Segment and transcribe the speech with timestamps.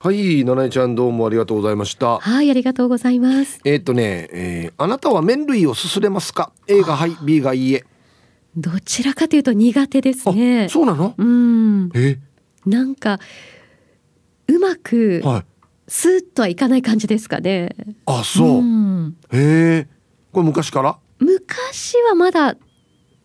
[0.00, 2.20] はい、ななえちゃんどうもありがとうございました。
[2.20, 3.58] はい、ありがとうございます。
[3.64, 7.84] えーっとね、えーあなたは麺類をすすれますか ?A がはい、B がいいえ。
[8.56, 10.68] どちらかというと苦手ですあ、ね。
[10.68, 11.16] そうなの？
[11.18, 12.16] うん、え？
[12.64, 13.18] なんか
[14.46, 15.44] うまくはい。
[15.88, 17.74] スーッとはいかない感じですかね。
[18.06, 18.62] あ、そう。
[18.62, 19.88] んへえ。
[20.30, 20.96] これ昔から？
[21.18, 22.54] 昔はまだ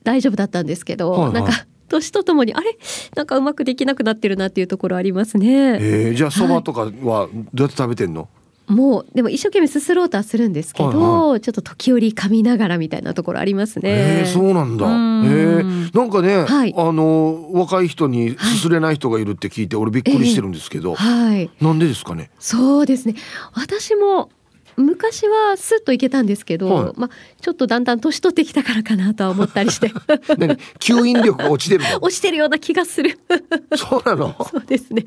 [0.03, 2.77] 大丈夫だったんですけど、はいはいなんか年とともにあれ？
[3.15, 5.77] なんかうまくできなくなってるなっていうところありますね。
[5.79, 8.27] えー、じゃあそばとかはどうやって食べてんの、
[8.67, 14.21] もうでも一生懸命すすろうとはするんですけど、はいちょっと時折噛みながらみたいなところありますね。
[14.21, 14.85] えー、そうなんだ。
[14.85, 21.49] うんえー、なんかね、はいあの若い人にすすれない人がいるって聞いて、俺びっくりしてるんですけど、はい。
[21.61, 22.31] なんでですかね？
[22.39, 23.15] そうですね。
[23.53, 24.29] 私も
[24.77, 27.09] 昔はスッといけたんですけど、はいまあ
[27.41, 29.91] ちょっとだんだん年取ってきたからかなとは思ったりして
[30.37, 30.57] 何？
[30.79, 31.97] 吸引力が落ちてるの？
[32.01, 33.19] 落ちてるような気がする。
[33.75, 34.35] そうなの？
[34.49, 35.05] そうですね。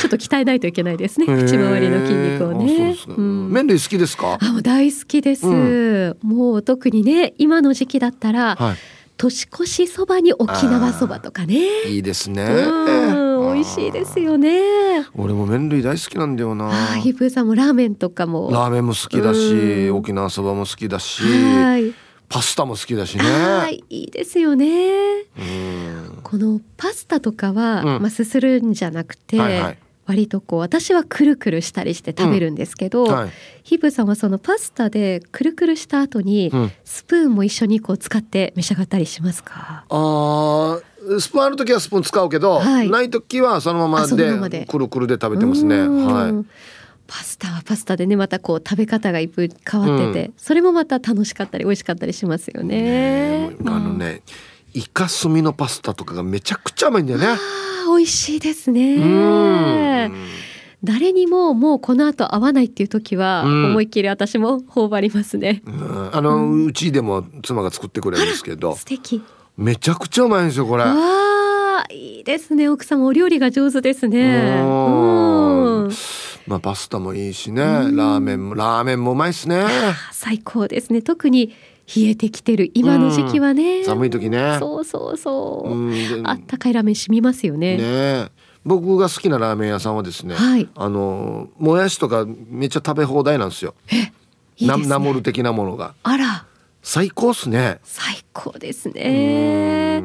[0.00, 1.26] ちょっと鍛えないといけないですね。
[1.26, 2.96] 口周りの筋肉をね。
[3.08, 4.38] うん麺類好きですか？
[4.40, 8.74] あ大好きです、うもう特にね今の時期だったら、は
[9.16, 11.56] 年越しそばに沖縄そばとかね。
[11.86, 11.96] い。
[11.96, 12.42] いいですね。
[12.44, 15.06] うん美味しいですよね。
[15.14, 16.68] 俺も麺類大好きなんだよな。
[16.68, 18.50] あーヒップーさんもラーメンとかも。
[18.50, 19.52] ラーメンも好きだし、
[19.88, 21.94] うん沖縄そばも好きだし、はい。
[22.28, 23.24] パスタも好きだしね。
[23.24, 24.66] はい、いいですよね。
[25.38, 26.18] うん。
[26.22, 33.30] このパスタとかは、うんまあすするんじゃなくて、はいはい割とこう私はくるくるしたりして食べるんですけど、はい。
[33.62, 39.84] ヒブさんはそのパスタでくるくるした後に、うんスプーンも一緒にこう使って召し上がったりしますか？
[39.86, 40.82] あー
[41.20, 45.76] スプーンある時はスプーン使うけど、はいない時はそのままででくるくるで食べてますね。
[45.76, 46.46] うんはい。
[47.06, 53.48] パスタはパスタでねまたこう食べ方が一風変わってて、それもまた楽しかったり美味しかったりしますよね。
[53.48, 54.22] ねあのね、
[54.74, 57.26] イカスミのパスタとかがめちゃくちゃ甘いんだよね。
[57.86, 60.08] 美味しいですうね。
[60.08, 60.12] ん。
[60.84, 65.62] 誰にももうこの後会わないっていう時は、うん思いっきり私も頬張りますね。
[65.64, 69.22] うんあの、うちでも妻が作ってくれるんですけど素敵。
[69.58, 70.84] めちゃくちゃうまいんですよこれ。
[70.84, 72.68] わあ、いいですね。
[72.68, 74.60] 奥様お料理が上手ですね。
[74.60, 75.90] うんうん
[76.46, 79.66] まあパスタもいいしね、ラーメンもラーメンもうまいですね。
[80.12, 81.02] 最高ですね。
[81.02, 81.48] 特に
[81.92, 83.82] 冷えてきてる今の時期はね。
[83.82, 84.58] 寒い時ね。
[84.60, 85.70] そうそうそう。
[85.72, 87.78] うんであったかいラーメン染みますよね。
[87.78, 88.28] ねえ
[88.64, 93.74] 僕が好きなラーメン屋さんはですね、はいあのもやしとかめっちゃ食べ放題なんですよ。
[93.90, 96.46] いいですねナナモル的なものがあら、
[96.88, 97.80] 最高っすね。
[97.84, 100.02] 最高ですね。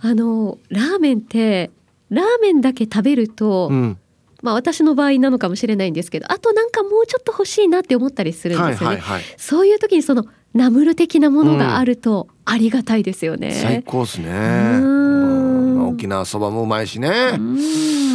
[0.00, 1.70] あのラーメンって
[2.10, 3.98] ラーメンだけ食べると、うん。
[4.42, 8.96] まあ私の場合なのかもしれないんですけど、あとなんかもうちょっと欲しいなって思ったりするんですよね。
[8.96, 9.24] はいはいはい。
[9.36, 13.52] そういう時にそのナムル的なものがあるとありがたいですよね。
[13.52, 14.28] 最高っすね。
[14.28, 17.10] んうんまあ沖縄そばもうまいしね。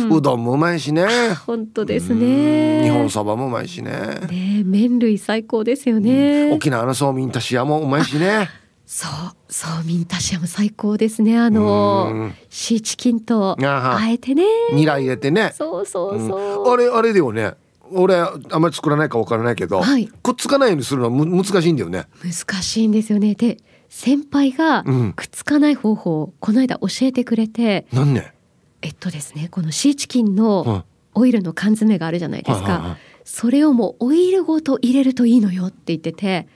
[0.09, 1.05] うんうどんもうまいしね。
[1.45, 2.83] 本当ですうんね。
[2.83, 3.91] 日本そばもうまいしね。
[4.29, 6.51] ね麺類最高ですよね。
[6.51, 8.49] 沖縄のそうみんたしやもうまいしね。
[8.85, 9.11] そう、
[9.47, 11.37] そうミンタシアも最高ですね。
[11.37, 14.43] あのうんシーチキンとあはあえてね。
[14.73, 15.53] ニラ入れてね。
[15.55, 16.73] そうそううんそう。
[16.73, 17.53] あれあれだよね。
[17.91, 22.05] 俺あんまり作らないかわからないけど、はいくっつかないようにするのはむ難しいんだよね。
[22.23, 23.35] 難しいんですよね。
[23.35, 23.57] で、
[23.89, 28.33] 先輩がうんくっつかない方法をこの間教えてくれて、なんね。
[28.81, 30.85] えっとですね、このシーチキンはいの
[31.15, 32.97] オイルの缶詰があるじゃないですかはいはいはい。
[33.25, 36.47] それをもうオイルごと入れるといいのよって言ってて。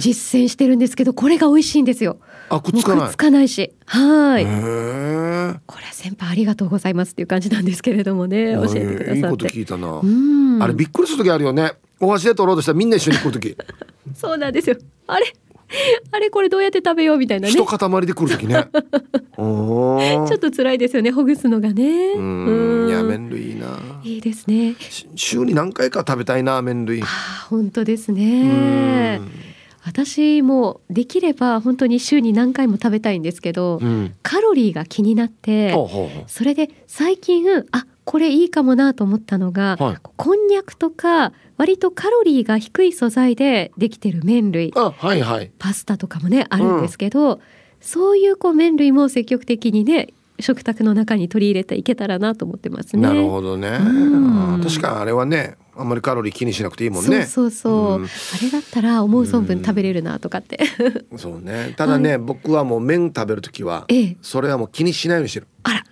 [0.00, 2.18] 実践してるんですけど、これが美味しいんですよ。
[2.50, 3.16] あくっつかないつ。
[3.16, 3.72] かないし。
[3.86, 4.44] はい。
[5.66, 9.16] これ先輩ありがとうございますっていう感じなんですけれどもね、教えてくださって。
[9.16, 10.00] いいこと聞いたな。
[10.02, 10.62] うん。
[10.62, 11.72] あれびっくりする時あるよね。
[12.00, 13.56] お箸で取ろうとしたらみんな一緒に来る時、
[14.14, 14.76] そうなんですよ。
[15.06, 15.32] あれ
[16.12, 17.52] あれこれどうやって食べようみたいなね。
[17.52, 18.66] 一ち塊で来る時ね。
[19.36, 22.12] おーょっと辛いですよね、ほぐすのがね。
[22.16, 22.88] うん。
[22.88, 23.78] いや麺類いいな。
[24.02, 24.74] いいですね。
[24.78, 27.02] し週に何回か食べたいな麺類。
[27.02, 29.30] ああ、本当ですうねん。
[29.84, 34.14] 私もできれば本当に週に何回も食べたいんですけど、うん。
[34.22, 36.24] カロリーが気になって、ほうほうほう。
[36.26, 45.52] それで最近あこれいいかもなと思ったのが、はいこんにゃくとか割とカロリーが低い素材でできてる麺類あはいはい。
[45.58, 47.38] パスタとかもねあるんですけど、
[47.82, 50.08] そういうこう麺類も積極的にね
[50.40, 53.02] 食卓の中に取り入れていけたらなと思ってますね。
[53.02, 53.70] なるほどね。
[53.78, 57.26] んあ確かにあれはね、あんまりカロリー気にしなくていいもんね。
[57.26, 58.08] そうそうそう、うんあ
[58.42, 60.60] れだったら思う存分食べれるなとかって。
[61.16, 61.74] そうね。
[61.76, 65.46] ただね、僕はもう麺食べるときは、ええそれはもう気にしないようにしてる。
[65.64, 65.84] あら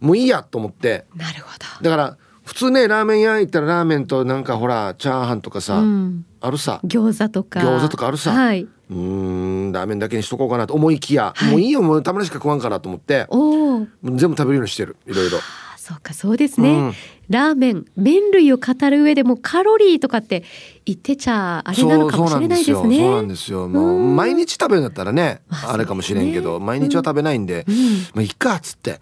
[0.00, 1.06] もういいやと思って。
[1.14, 5.82] なるほだから普通ねラーメン屋行ったらラーメンとなんかほらチャーハンとかさ、ど。
[5.82, 6.80] うん、あるさ。
[6.84, 7.60] 餃子とか。
[7.60, 8.30] 餃子とかあるさ。
[8.30, 8.62] はい。
[8.62, 11.50] うーんラーメンだけにしとこうかなと思いきや、はい。
[11.50, 13.26] もういいよもうたまにしか食わんからと思って。
[13.30, 13.86] おお。
[14.04, 15.38] 全部食べるようにしてるいろいろ。
[15.76, 16.94] そうかそうですね、うん。
[17.28, 20.42] ラーメン麺類を語る上でもカロリーとかって
[20.84, 22.98] 言ってちゃあれなのかもしれないですね。
[22.98, 23.68] そうなんですよ。
[23.68, 24.16] もううん。
[24.16, 27.74] 毎日食べるんだったらねまああれかもしれんけど、ね毎日は食べないんで、うん。
[28.14, 29.00] まあいっかっつって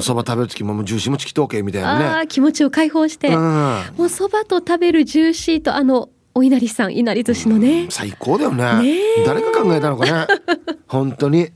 [0.00, 2.04] そば食べる時ももうジューシーもチキとけみたいあなね。
[2.20, 3.82] あ気持ちを解放して、うん。
[3.96, 8.98] もうそばと食べるジューシーとあのお稲荷さんいなり寿司のね、最高だよね。
[9.24, 10.26] 誰が考えたのかね
[10.88, 11.48] 本当に。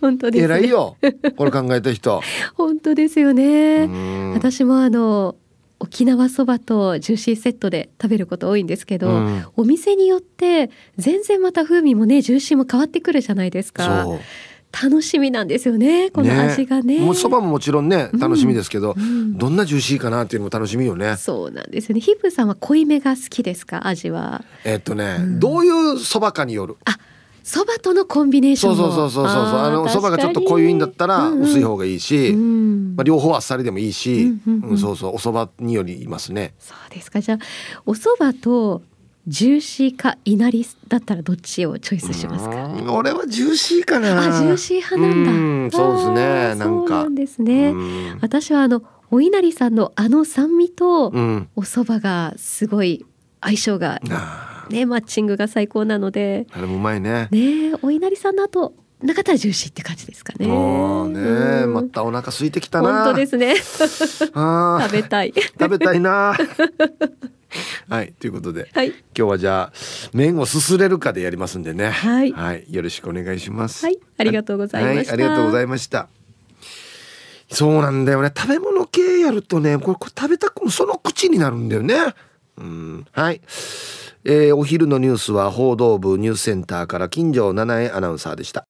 [0.00, 0.96] 本当です、ね、偉いよ。
[1.36, 2.20] これ考えた人。
[2.56, 4.32] 本当ですよね、うん。
[4.32, 5.36] 私もあの
[5.78, 9.44] 沖縄そばとジューシーセットで食べること多いんですけど、うん。
[9.56, 14.04] お店によって全然また風味もねジューシーも変わってくるじゃないですか。
[14.04, 14.20] そう
[14.70, 17.00] 楽しみなんですよねこの味がね。
[17.00, 19.38] もうそばももちろんね楽しみですけど、うん。
[19.38, 21.16] どんなジューシーかなっていうのも楽しみよね。
[21.16, 22.00] そうなんですよね。
[22.00, 24.44] ヒップさんは濃いめが好きですか味は？
[24.64, 26.76] えっとね、どういうそばかによる？
[26.84, 26.98] あ
[27.42, 28.76] そばとのコンビネーションも。
[28.76, 29.58] そうそうそうそうそうそう。
[29.60, 32.94] あのーそばがちょっと濃いんだったら薄い方がいいし、うん。
[32.94, 34.78] まあ、両方あっさりでもいいし、うんうんうんうん。
[34.78, 36.52] そうそうおそばによりますね。
[36.58, 37.22] そうですか。
[37.22, 37.38] じゃあ
[37.86, 38.82] お蕎麦と
[39.28, 42.64] ジューシーかいなりだったらどっちをチョイスしますか？
[42.64, 44.18] うん俺はジューシーかな。
[44.18, 45.30] あジューシー派なんだ。
[45.30, 47.02] うんそうですねなんか。
[47.02, 47.68] そうですね。
[47.68, 48.18] うん。
[48.22, 51.48] 私はあのお稲荷さんのあの酸味とうん。
[51.56, 53.04] お蕎麦がすごい
[53.42, 56.46] 相性があねマッチングが最高なので。
[56.50, 57.28] ーあれもうまいね。
[57.30, 58.72] ねお稲荷さんの後
[59.02, 60.46] なかったらジューシーって感じですかね。
[60.46, 61.74] もうねうん。
[61.74, 63.04] またお腹空いてきたな。
[63.04, 63.56] 本当ですね。
[63.56, 65.34] 食べたい。
[65.36, 66.34] 食べたいな
[67.88, 68.88] はいということではい。
[68.88, 69.78] 今日はじゃあ
[70.12, 71.90] 麺をすすれるかでやりますんでね。
[71.90, 72.66] はい。
[72.70, 73.84] よろしくお願いします。
[73.86, 75.12] はいありがとうございました。
[75.12, 76.08] はありがとうございました。
[77.50, 78.30] そうなんだよね。
[78.36, 81.96] 食べ物系やるとねこれこれ食べたくその口になるんだよね。
[82.58, 83.40] うんはい。
[84.24, 88.64] えーお昼のニュースは報道部ニュースセンターから金城七重アナウンサーでした。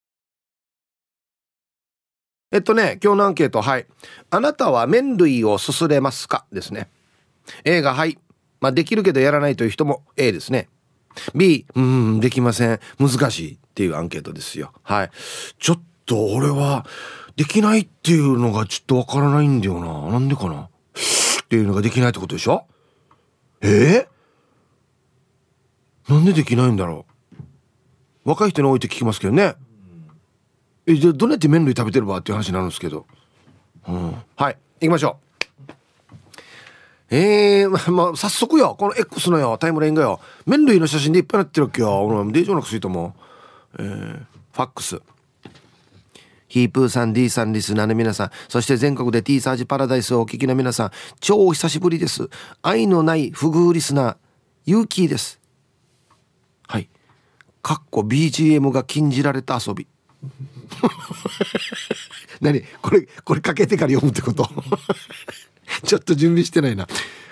[2.52, 3.86] えっとね今日のアンケートはい。
[4.30, 6.44] あなたは麺類をすすれますか？
[6.52, 6.88] ですね。
[7.64, 8.18] A がはい
[8.60, 10.68] まあできるけどやらないという人も A ですね。
[11.34, 12.80] B うんできません。
[12.98, 14.72] 難しいっていうアンケートですよ。
[14.82, 15.10] はい。
[15.58, 16.86] ちょっと俺は
[17.36, 20.10] できないっていうのがちょっとわからないんだよな。
[20.12, 20.62] なんでかな？
[20.62, 20.68] っ
[21.48, 22.66] ていうのができないってことでしょ？
[23.60, 24.06] え？
[26.06, 27.06] ー、なんでできないんだろ
[28.24, 28.28] う？
[28.28, 29.54] 若い人に多いって聞きますけどね。
[30.86, 33.06] えじゃあどうやって麺類食べてるわっていう話になるんですけど、
[33.86, 34.58] うん、はい。
[34.80, 35.27] 行きましょう。
[37.10, 42.04] えー、まあ、早速よ、この X のよ、タイムラインがよ、麺類の写真でいっぱいなってるわけよ。
[42.04, 43.14] 俺、デージョなくすいと思
[43.78, 43.78] う。
[43.78, 44.18] えー、
[44.52, 45.00] ファックス。
[46.48, 50.90] ヒープーさん、D さん、リスナーの皆さん、そして全国で T サージパラダイスをお聞きの皆さん、
[51.20, 52.28] 超お久しぶりです。
[52.62, 54.16] 愛のない不遇リスナー、
[54.64, 55.40] ユーキーです。
[56.66, 56.88] はい。
[57.62, 59.86] かっこ BGM が禁じられた遊び。
[62.40, 62.62] 何？
[62.82, 64.48] これ、これかけてから読むってこと？
[65.84, 66.86] ちょっと準備してないな。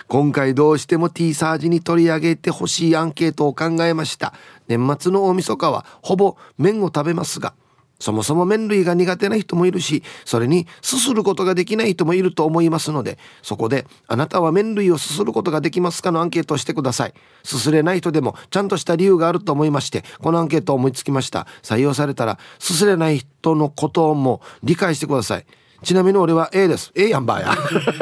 [0.07, 4.33] 今回どうしても T サージに取り上げてほしいアンケートを考えました。
[4.67, 7.53] 年末の大晦日はほぼ麺を食べますが、
[7.99, 17.13] そもそも麺類が苦手な人もいるし、それにすすることができない人もいると思いますので、そこであなたは麺類をすすることができますかのアンケートをしてください。
[17.43, 21.47] すすれない人でもちゃんとした理由があると思いまして、このアンケートを思いつきました。
[21.63, 25.45] 採用されたら、すすれない人のことも理解してください。
[25.83, 26.91] ちなみに俺は A です。
[26.95, 27.55] A やんばーや。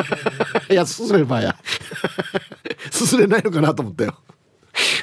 [0.71, 1.55] いや、すすればや。
[2.91, 4.15] すすれないのかなと思ったよ。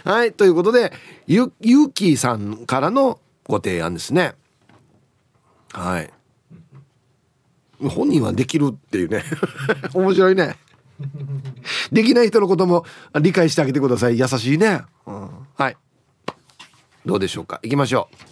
[0.05, 0.93] はい、ということで、
[1.27, 4.35] ゆ、ゆうきーさんからのご提案ですね。
[5.73, 6.11] はい。
[7.89, 9.25] 本人はできるっていうね。
[9.93, 10.57] 面白いね。
[11.91, 12.85] できない人のことも
[13.21, 14.19] 理解してあげてください。
[14.19, 14.83] 優しいね。
[15.07, 15.77] うん、はい。
[17.05, 17.59] どうでしょうか。
[17.63, 18.32] 行きましょう。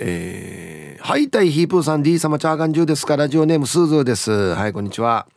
[0.00, 4.32] えー、はいたいヒープーさん D 様チャーガンジューですかラジオネームスーズーです。
[4.54, 5.28] はいこんにちは。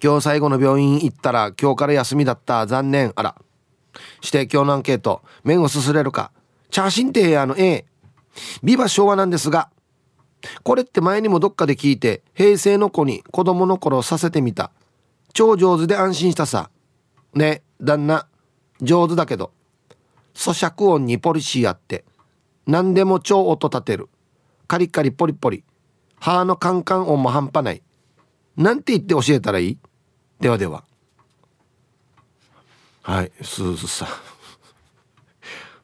[0.00, 2.66] 今日最後の病院行ったら今日から休みだった。
[2.68, 3.12] 残念。
[3.16, 3.34] あら。
[4.20, 6.30] して今日のアンケート麺をすすれるか。
[6.70, 7.84] チャーシンテーヤの A
[8.62, 9.70] ビバ昭和なんですが
[10.62, 14.70] これって前にもどっかで聞いて平成の子に子供の頃させてみた。
[15.32, 16.70] 超上手で安心したさ。
[17.34, 18.28] ね旦那。
[18.82, 19.50] 上手だけど。
[20.32, 22.04] 咀嚼音にポリシーあって。
[22.66, 24.08] 何でも超音立てる。
[24.66, 25.62] カリカリポリポリ。
[26.18, 27.82] 歯のカンカン音も半端ない。
[28.56, 29.78] なんて言って教えたらいい？
[30.40, 30.84] ではでは。
[33.02, 34.08] はいスーズさん。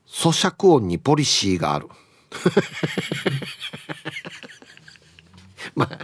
[0.08, 1.88] 咀嚼音にポリシーがある。
[5.76, 5.98] まあ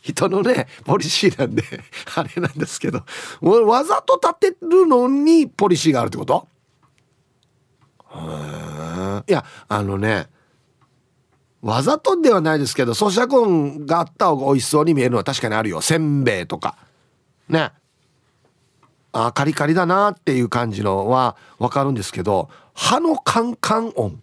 [0.00, 1.62] 人のねポリシーなんで
[2.14, 3.04] あれなんですけど。
[3.42, 6.46] わざと立てるのにポリシーがあるってこと？
[9.28, 10.26] いやあのね
[11.62, 15.80] わざとではないですけど咀嚼音があった方が美味しそうに見えるのは確かにあるよ。
[15.80, 16.76] せんべいとか。
[17.48, 17.72] ね。
[19.12, 24.22] あカリカリだなっていう感じのは分かるんですけど歯のカンカン音。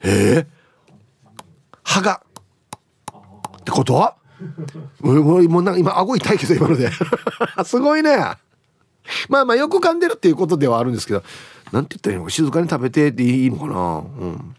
[0.00, 0.46] えー、
[1.84, 2.22] 歯が。
[3.58, 3.94] ってこと？
[3.94, 4.16] は
[5.00, 6.90] もうもう今顎痛いけど今ので。
[7.64, 8.16] すごいね。
[9.28, 11.22] まあまあよく噛んでるっていうことではあるんですけど。
[11.72, 13.98] なんて言ったらいいのか静かに食べてっていいのかな。
[13.98, 14.56] うん。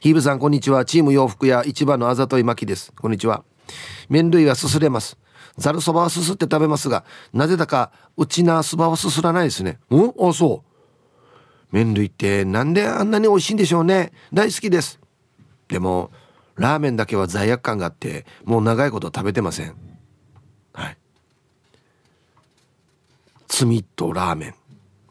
[0.00, 0.84] ヒーブさんこんにちは。
[0.84, 2.92] チーム洋服屋一番のあざといまきです。
[2.92, 3.44] こんにちは。
[4.08, 5.18] 麺類はすすれます。
[5.58, 9.78] ざるそばはすすって食べますがなぜだかうちなそばはすすらないですね。
[9.90, 10.14] うん？
[10.28, 10.70] あそう。
[11.70, 14.12] 麺類ってなんであんなに美味しいんでしょうね。
[14.32, 14.98] 大好きです。
[15.68, 16.10] でも
[16.56, 19.74] ラーメンだけは罪悪感があってもう長いこと食べてません。
[20.72, 20.96] はい。
[23.48, 24.56] つみとラーメンで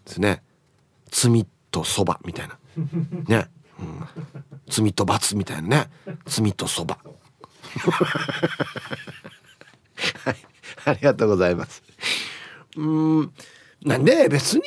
[0.05, 0.41] すね。
[1.13, 2.57] つみとそばみたいな。
[3.27, 3.47] ね、
[3.79, 4.03] うん、
[4.67, 5.89] つみと罰みたいなね。
[6.25, 6.97] つみとそば。
[10.25, 10.35] はい。
[10.85, 11.83] ありがとうございます。
[12.75, 13.31] うん。
[13.83, 14.61] なんで別に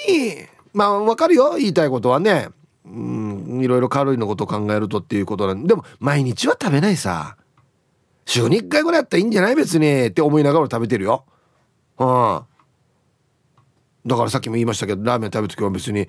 [0.72, 1.56] まあわかるよ。
[1.56, 2.48] 言いたいことはね。
[2.84, 3.60] うん。
[3.60, 5.74] いろいろカロリーのことを考えるとっていうことなんで。
[5.74, 7.36] も毎日は食べないさ。
[8.24, 9.56] 週に1回ぐらいやったらいいんじゃない？
[9.56, 10.06] 別に。
[10.06, 11.24] って思いながら食べてるよ。
[11.98, 12.40] うん。
[14.06, 16.06] だからさっきも言いましたけどラーメン食べる時は別に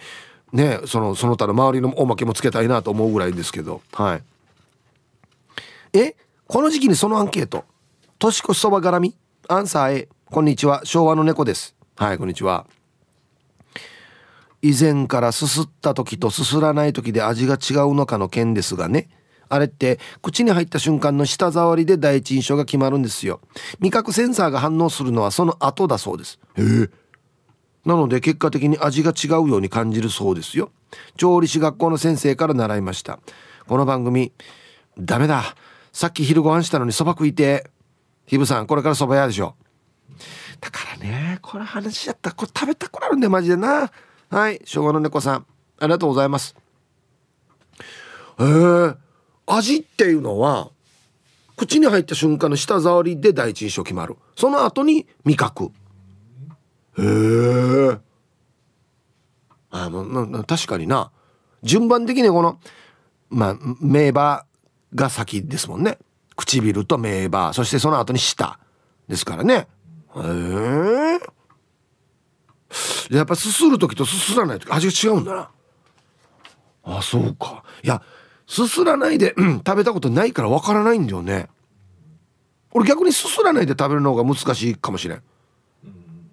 [0.53, 4.23] ねそのその他の周りのおまけもつけたいなと思うぐらいですけどはい。
[5.93, 7.65] えこの時期にそのアンケート。
[8.19, 9.15] 年越しそば絡み？
[9.47, 10.81] アンサー A こんにちは。
[10.83, 11.75] 昭和の猫です。
[11.95, 12.67] はいこんにちは。
[14.61, 19.09] 以前からすすった時とすすらない時で味が違うのかの件ですがね。
[19.49, 23.39] あれって口に入った瞬間の舌触りで第一印象が決まるんですよ。
[23.79, 26.39] 味覚センサーが反応するのはその後だそうです。
[26.55, 26.89] へえ。
[27.87, 30.71] なので結果的に味が違うように感じるそうですよ。
[31.15, 33.17] 調理師学校の先生から習いました。
[33.65, 34.33] この番組
[34.99, 35.55] ダメだ。
[35.93, 37.71] さっき昼ご飯したのにそば食いて。
[38.25, 39.55] ひぶさんこれからそば屋でしょ。
[40.59, 43.89] だからねこれ話やったらこれ食べたくなるんだよマジでな。
[44.29, 45.45] はい昭和の猫さん
[45.79, 46.57] ありがとうございます。
[48.37, 48.95] へえ
[49.45, 50.71] 味っていうのは
[51.55, 54.17] 口に入った瞬間の舌触りで第一印象決まる。
[54.35, 55.71] その後に味覚。
[56.99, 57.97] へえ
[59.69, 61.11] あも確かにな。
[61.63, 62.59] 順番的にこの
[63.29, 64.45] まあ名馬
[64.95, 65.97] が先ですもんね。
[66.35, 68.59] 唇と名馬そしてその後に舌。
[69.07, 69.67] ですからね。
[70.15, 70.19] へ
[73.11, 75.49] えやっぱすする時とすすらない時味が違うんだな。
[76.83, 77.63] あそうか。
[77.83, 78.01] いや
[78.47, 81.49] すすらないで、うん、食べたことないからわからないんだよね。
[82.71, 85.23] 俺逆にすすらないで食べるのが難しいかもしれん。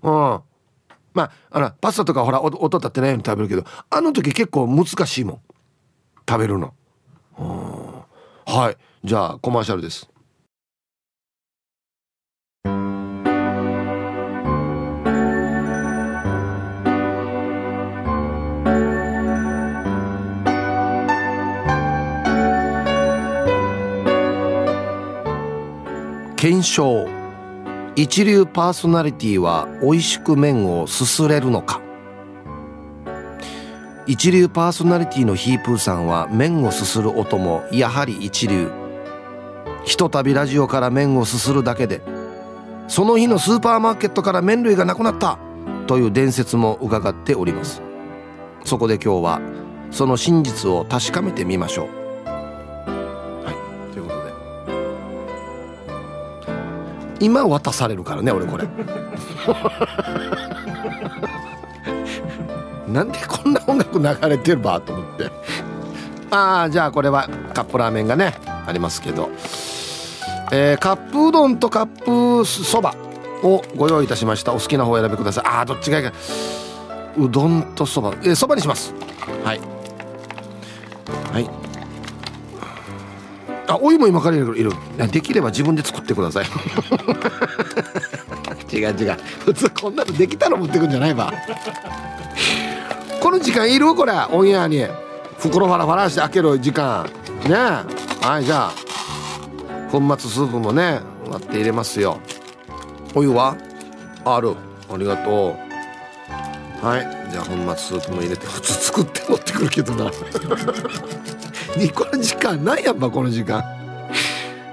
[0.02, 0.40] うん。
[1.14, 5.40] まああのパスタとかほら音立ってないように食べるけどあの時結構難しいもん。
[6.28, 6.74] 食べるの。
[8.46, 8.76] はい。
[9.06, 10.08] じゃあコマーシャルです。
[26.36, 27.13] 検証。
[27.96, 31.80] 一流パーソナリティは美味しく麺をすすれるのか？
[34.08, 38.68] 一流パーソナリティのヒープーさんは麺をすする音もやはり一流。
[39.84, 42.02] ひとたびラジオから麺をすするだけで
[42.88, 45.38] その日のスーパーマーケットから麺類がなくなった。
[45.86, 47.80] という伝説も伺っております。
[48.64, 49.40] そこで今日は
[49.92, 52.03] その真実を確かめてみましょう。
[57.20, 58.66] 今渡されるからね俺これ。
[62.88, 65.30] なんでこんな音楽流れてるばと思って。
[66.30, 68.34] ああじゃあこれはカップラーメンがね
[68.66, 69.30] ありますけど、
[70.52, 72.94] えー、カップうどんとカップそば
[73.42, 74.52] をご用意いたしました。
[74.52, 75.44] お好きな方を選びください。
[75.46, 76.12] ああどっちがいいか。
[77.18, 78.12] うどんとそば。
[78.24, 78.94] えそ、ばにします。
[79.44, 79.60] はい。
[81.32, 81.63] はい。
[83.66, 84.72] あお湯も今から入れる。
[85.10, 86.46] できれば自分で作ってください。
[88.74, 89.16] 違う違う。
[89.44, 91.32] 普通こんなのできたら持ってくんじゃないば
[93.20, 93.94] この時間いる？
[93.94, 94.12] これ。
[94.32, 94.86] オンエアに。
[95.38, 97.08] 袋ファラファラして開ける時間。
[97.48, 97.54] ね。
[98.22, 98.72] はいじゃあ。
[99.90, 102.18] 粉末スープもね割って入れますよ。
[103.14, 103.56] お湯は？
[104.24, 104.54] ある。
[104.92, 105.56] ありがと
[106.82, 106.86] う。
[106.86, 107.28] はい。
[107.30, 108.46] じゃあ粉末スープも入れて。
[108.46, 110.10] 普通作って持ってくるけどな
[111.78, 113.62] にこの時間何やっぱこの時間。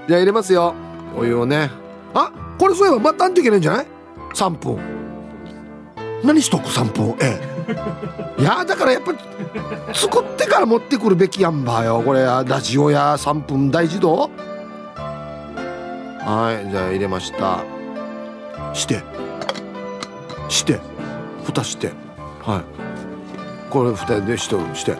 [0.06, 0.74] じゃあ入れますよ。
[1.16, 1.70] お湯をね。
[2.14, 3.86] あこれそういえば待たんといけないんじゃない
[4.34, 4.78] ？3分。
[6.24, 7.16] 何しとく3分？
[7.20, 7.40] え
[8.38, 8.40] え。
[8.40, 9.12] いやだからやっぱ
[9.92, 12.02] 作ってから持ってくるべきやんばよ。
[12.04, 14.30] これラジオや3分大自動
[16.24, 17.64] はいじゃあ入れました。
[18.74, 19.02] して。
[20.48, 20.80] して。
[21.44, 21.92] 蓋して。
[22.42, 22.62] はい。
[23.70, 24.96] これ蓋でしてして。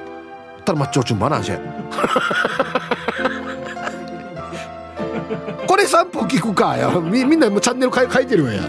[0.64, 1.50] たらまっちょうちゅんばなんし
[5.66, 6.76] これ3分聞くか。
[6.76, 8.62] やみみんなもチャンネル書いてるわや。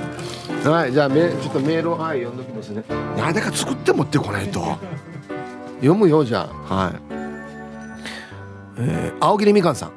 [0.64, 2.84] はいじゃあめちょっとメールをはい読んどきますね。
[3.18, 4.78] 何だか作って持ってこないと。
[5.78, 6.74] 読むよじゃあ。
[6.74, 6.94] はい。
[8.78, 9.92] えー、青桐みかんさん。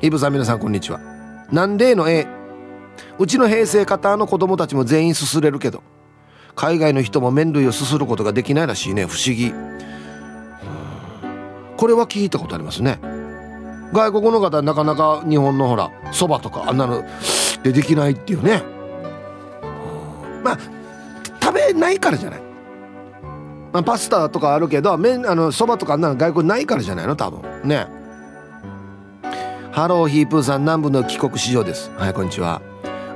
[0.00, 1.00] イブさん皆さんこんにちは。
[1.52, 2.26] なんでの A
[3.18, 5.82] うちの平成方の子供たちも全員すすれるけど
[6.54, 9.06] 海外の人も麺類をすすることができないらしいね。
[9.06, 9.52] 不思議。
[11.78, 12.98] これは聞いたことありますね。
[13.92, 17.04] 外国の方なかなか日本のほらそばとかあんなの
[17.62, 18.62] でできないっていうね。
[20.42, 20.58] まあ
[21.40, 22.40] 食べないからじゃない、
[23.72, 27.16] まあ、パスタとかあるけど麺あのそばとかあんなの外国ないからじゃないの？
[27.16, 27.40] 多分。
[27.66, 27.86] ね。
[29.70, 31.90] ハローヒープーさん南部の帰国子女です。
[31.96, 32.60] はいこんにちは。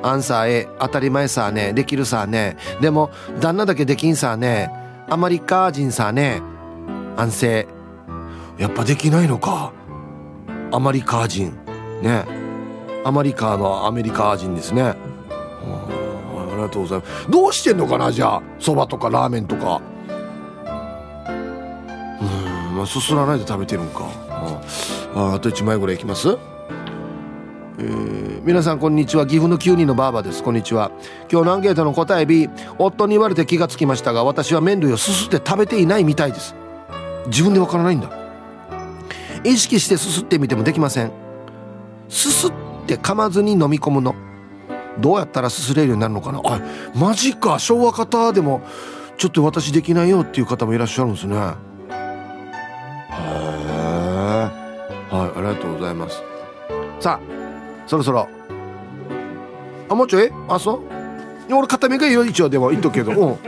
[0.04, 1.72] アンサー A 当たり前さね。
[1.72, 2.56] できるさね。
[2.80, 4.70] でも旦那だけできんさね。
[5.10, 6.40] アマリカ人さね。
[7.16, 7.68] 安静。
[8.62, 9.72] やっぱできないのか。
[10.70, 11.52] アマリカ人。
[12.00, 12.24] ね。
[13.04, 14.82] アマリカのアメリカ人ですね。
[14.84, 14.94] あ
[16.54, 17.28] りがとうございます。
[17.28, 18.42] どうしてんのかなじゃあ。
[18.60, 19.82] そばとかラーメンとか。
[22.20, 24.08] うんまあすすらないで食べてるんか。
[25.16, 26.38] ああと1枚ぐらいいきます？
[27.78, 29.26] えー、皆さんこんにちは。
[29.26, 30.40] 岐阜の9人のばあばです。
[30.40, 30.92] こんにちは。
[31.28, 36.54] 今日のアンケートの答え B 夫に言われて気がつきましたが私は麺類をすすって食べていないみたいです。
[37.26, 38.21] 自分でわからないんだ。
[39.44, 41.12] 意識してすすってみてもできません。
[42.08, 42.52] すすっ
[42.86, 44.14] て噛まずに飲み込むの。
[44.98, 46.40] どうやったらすすれるようになるのかな。
[46.44, 46.60] あ
[46.94, 47.58] マジか。
[47.58, 48.60] 昭和方でも
[49.16, 51.36] ちょっと私できないよっていう方もいらっしゃるんですね。
[51.36, 51.42] へえ
[55.10, 56.22] はいありがとうございます。
[57.00, 57.20] さあ
[57.86, 58.28] そろそろ。
[59.88, 60.30] あもうちょい？
[60.48, 60.80] あそう？
[61.54, 62.48] 俺片目がいいよ一応。
[62.48, 63.12] でも言っとくけど。
[63.12, 63.38] うん。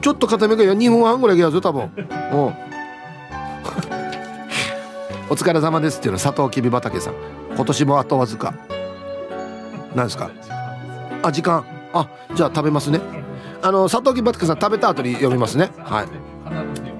[0.00, 0.74] ちょっと片目がいいよ。
[0.74, 1.82] 2分半ぐらいいけますよ多分。
[1.82, 2.71] うん。
[5.30, 7.14] お疲れ様ですっていうのは佐藤きび畑さん。
[7.54, 8.54] 今年もあとわずか。
[9.94, 10.30] 何ですか？
[11.22, 11.64] あ時間。
[11.94, 13.00] あじゃあ食べますね。
[13.62, 15.70] あの佐藤きび畑さん食べた後に読みますね。
[15.78, 16.06] はい。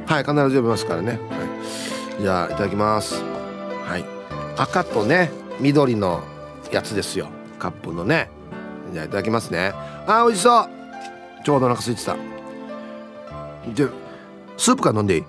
[0.06, 1.16] はい必ず読みますからね、は
[2.18, 3.22] い、じゃあいただきます。
[3.22, 4.04] はい。
[4.56, 5.30] 赤とね
[5.60, 6.22] 緑の
[6.70, 7.28] やつですよ。
[7.58, 8.30] カップのね。
[8.92, 9.72] じゃあいただきますね。
[10.06, 10.68] あ美味しそう。
[11.44, 12.16] ちょうどお腹空いてた。
[13.74, 13.88] じゃ
[14.56, 15.24] スープから飲んでいい？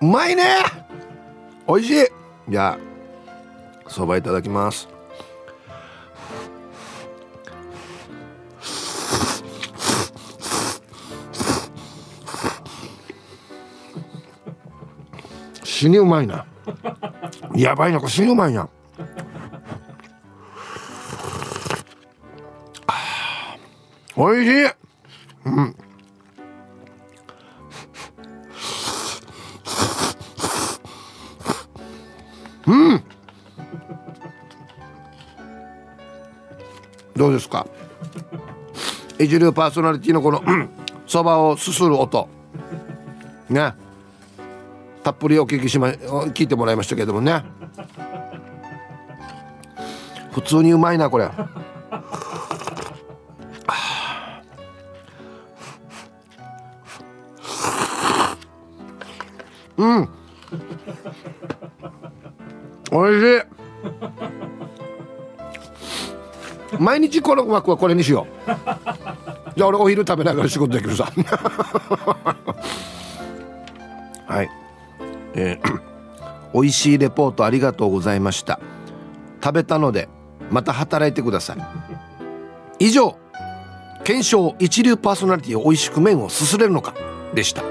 [0.00, 0.62] うまいね。
[1.68, 2.06] 美味しい。
[2.48, 4.88] じゃあそばいただきます。
[15.62, 16.46] 死にうまいな。
[17.54, 18.68] やばいなこれ死にうまいな。
[24.16, 24.70] おいしい。
[25.46, 25.76] うん。
[32.70, 33.02] うん。
[37.16, 37.66] どうですか？
[39.18, 40.40] 一流パーソナリティのこの
[41.06, 42.28] そばをすする音。
[43.48, 43.74] ね。
[45.02, 47.42] たっぷりお聞きしま聞いてもらいましたけどもね。
[50.30, 51.28] 普通にうまいなこれ。
[59.76, 60.08] うん。
[62.90, 63.42] おいしい。
[66.78, 68.50] 毎日この枠はこれにしよう。
[69.56, 71.10] じゃあ俺お昼食べながら仕事できるさ。
[74.26, 74.50] はい。
[75.34, 75.80] えー、
[76.54, 78.60] 美味しいレポートありがとうございました。
[79.42, 80.08] 食べたので
[80.50, 81.58] また働いてください。
[82.78, 83.16] 以上
[84.04, 86.94] 検証一流パーソナリティを美味しく麺をすすれるのか
[87.34, 87.62] でした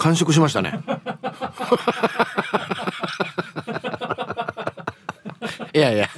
[0.00, 0.80] 完食しましたね。
[5.72, 6.08] いやいや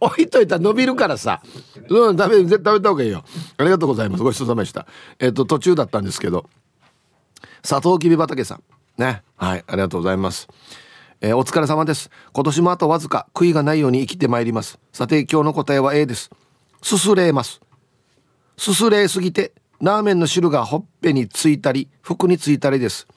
[0.00, 1.42] 置いといたら伸びるからさ。
[1.88, 3.24] うん食べ絶対食べた方がいいよ。
[3.58, 4.22] ありがとうございます。
[4.22, 4.86] ごちそうさまでした。
[5.18, 6.48] えっ、ー、と途中だったんですけど。
[7.62, 8.62] 佐藤きび畑さん。
[8.96, 9.22] ね。
[9.36, 10.46] はいありがとうございます。
[11.20, 12.10] えー、お疲れ様です。
[12.32, 14.78] 今年もあとわずか悔いがないように生きてまいります。
[14.92, 16.30] さて今日の答えは A です。
[16.80, 17.60] すすれます。
[18.56, 23.08] すすれすぎてラーメンの汁がほっぺについたり服についたりです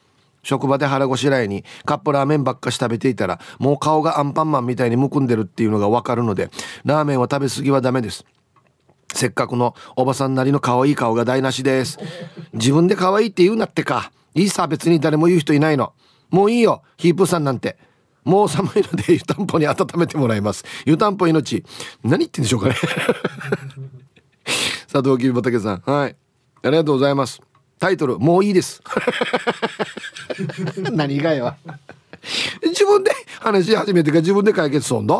[0.46, 6.50] 職場で腹ごしらえにカップラーメンばっかし食べていたらもう顔がアンパンマンみたいにむくんでるっていうのがわかるので
[6.86, 8.24] ラーメンは食べ過ぎはダメです。
[9.14, 11.98] せっかくのおばさんなりの可愛い顔が台無しです。
[12.54, 14.12] 自分で可愛いって言うなってか。
[14.36, 15.94] いいさ別に誰も言う人いないの。
[16.30, 16.84] もういいよ。
[16.98, 17.78] ヒープさんなんて。
[18.26, 20.66] もう寒いので湯たんぽに温めてもらいます。
[20.86, 21.64] 湯たんぽ命。
[22.04, 22.76] 何言ってんでしょうかね。
[24.92, 25.82] 佐藤木畑さん。
[25.86, 26.16] はい。
[26.64, 27.42] ありがとうございます。
[27.86, 28.82] タイトルもういいです。
[30.92, 31.56] 何がよ
[32.64, 35.16] 自分で話し始めてから自分で解決すんだ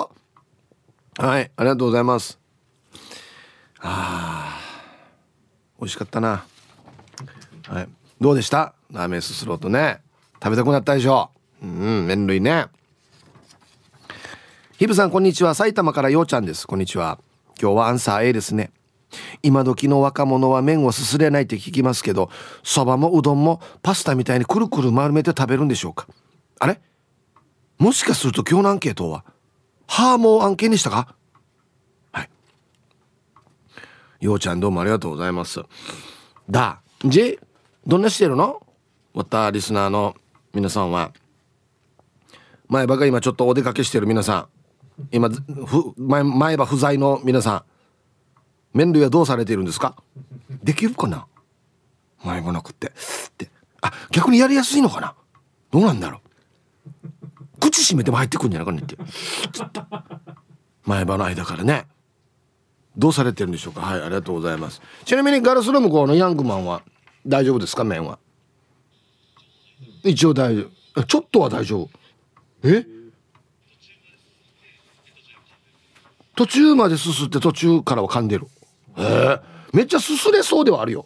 [1.20, 2.40] はいありがとうございます。
[3.82, 4.60] あ
[5.80, 6.44] 美味しかったな。
[7.68, 7.88] はい
[8.20, 8.74] どうでした？
[8.92, 10.02] ラーメンすすろうとね。
[10.44, 11.30] 食べたくなったでしょ？
[11.62, 12.66] うん麺類ね。
[14.80, 15.54] ヒブさんこんにちは。
[15.54, 16.66] 埼玉からようちゃんです。
[16.66, 17.20] こんにちは。
[17.62, 18.72] 今日はアンサー A ですね
[19.44, 22.30] 今時の若者は麺をすすれないって聞きますけど
[22.64, 26.08] そばもうどんもパスタみたいにくるくる丸めて食べるんでしょうか？
[26.60, 26.82] あれ？
[27.78, 29.24] もしかすると今日のアンケートは
[29.88, 31.16] ハーモン案件でしたか？
[32.12, 32.30] はい。
[34.20, 35.62] ようちゃんどうもありがとうございます。
[36.50, 37.40] だじ
[37.86, 38.66] どんなしてるの？
[39.14, 40.16] またリスナーの
[40.54, 41.14] 皆さんは。
[42.68, 44.48] 前歯が今ちょっとお出かけしてる皆さん。
[45.12, 47.64] 今ふ前前歯不在の皆さん。
[48.76, 49.96] 麺類はどうされているんですか？
[50.62, 51.26] できるかな？
[52.24, 52.88] 前歯なくって。
[52.88, 52.92] っ
[53.38, 53.50] て
[53.82, 55.16] あ逆にやりやすいのかな？
[55.72, 56.20] どうなんだろ
[57.58, 57.60] う？
[57.62, 58.98] 口閉めても入ってくんじゃないかねって。
[60.84, 61.88] 前歯の間からね。
[62.98, 63.80] どうされてるんでしょうか？
[63.80, 64.82] はいありがとうございます。
[65.06, 66.82] ちなみにガラスの向こうのヤングマンは
[67.26, 67.86] 大丈夫ですか？
[67.86, 68.20] 麺は。
[70.04, 71.04] 一応大丈夫。
[71.06, 71.90] ちょっとは大丈夫。
[72.64, 72.86] え？
[76.36, 78.48] 途中まですすって途中からは噛んでる。
[78.98, 79.40] へえ
[79.74, 81.06] めっちゃすすれそうではあるよ。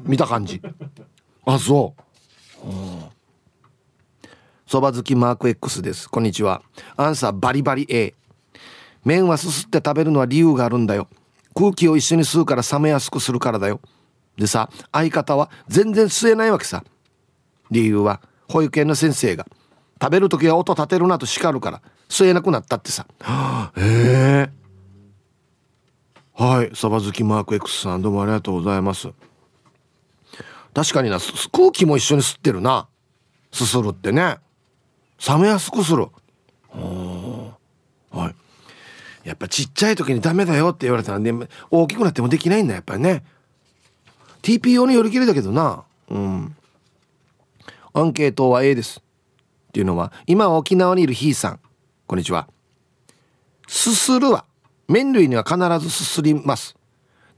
[0.00, 0.60] 見た感じ。
[1.46, 2.02] あそう。
[4.66, 6.08] そば好きマーク X です。
[6.08, 6.62] こんにちは。
[6.96, 8.14] アンサーバリバリ A
[9.04, 11.08] 麺はすすって食べるのは理由があるんだよ。
[11.54, 13.80] 空気を一緒に吸うから冷めやすくするからだよ。
[14.36, 16.84] でさ相方は全然吸えないわけさ。
[17.70, 19.46] 理由は保育園の先生が
[20.00, 23.06] 食べる時は音立てるなと叱るから吸えなくなったってさ。
[23.76, 24.50] へえ
[26.36, 29.08] はいそば好きマーク X さんどうもありがとうございます。
[30.74, 31.18] 確かにな
[31.52, 32.88] 空気も一緒に吸ってるな。
[33.52, 34.38] すするってね。
[35.26, 36.08] 冷めやすくする。
[36.72, 38.34] は
[39.22, 39.28] い。
[39.28, 41.32] やっぱちっちゃい時にダメだよって言われたらね
[41.70, 43.22] 大きくなってもできないんだやっぱりね。
[44.42, 45.84] TPO によりきりだけどな。
[46.10, 46.56] うん。
[47.92, 48.98] アンケートは A です。
[49.68, 51.60] っていうのは今沖縄にいるひーさん。
[52.08, 52.48] こんにちは。
[53.68, 54.44] すするは。
[54.88, 56.76] 麺類には必ずすすります。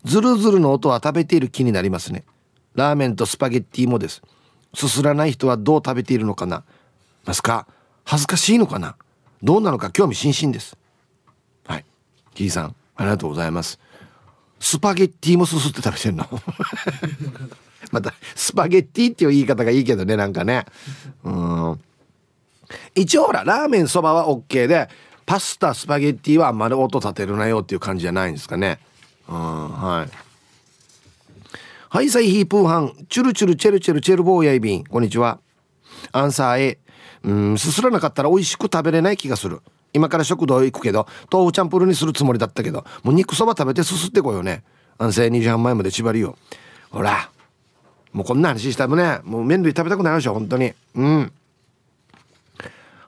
[0.04, 2.24] ズルズルの音は食べている気になりますね。
[2.74, 4.22] ラーメンとスパゲッティもです。
[4.74, 6.64] すすらない人はどう食べているのかな。
[7.24, 7.66] ますか？
[8.04, 8.96] 恥ずかしいのかな？
[9.42, 9.90] どうなのか？
[9.90, 10.76] 興味津々です。
[11.66, 11.84] はい。
[12.34, 13.78] キーさんありがとうございます。
[14.60, 16.26] スパゲッティもすすって食べてんの？
[17.92, 20.66] またスパゲッティっていう言い方がいいけどねなんかね。
[21.24, 21.80] うん。
[22.94, 24.88] 一応ほらラーメンそばは OK で
[25.26, 28.78] パスタスパゲッティはあんまり音立てるなよっていう感じじゃないんですかね。
[29.28, 30.10] うんはい。
[31.88, 32.92] はいサイヒープーハン。
[33.08, 35.40] チュルチュルチェルチェルチェルボーヤイビンこんにちは。
[36.12, 36.78] アンサー A
[37.24, 39.60] うんすすらなかったら美味しく食べれない気がする。
[39.92, 44.62] 今から食堂行くけど豆腐チャンプルにするつもりだったけどもう肉そば食べてすすってこようね。
[44.98, 46.36] 安静2時半前まで縛りよ
[46.90, 47.30] ほら。
[48.12, 50.72] もうこんな話したらねもう麺類食べたくなるでしょ本当に。
[50.94, 51.32] うん。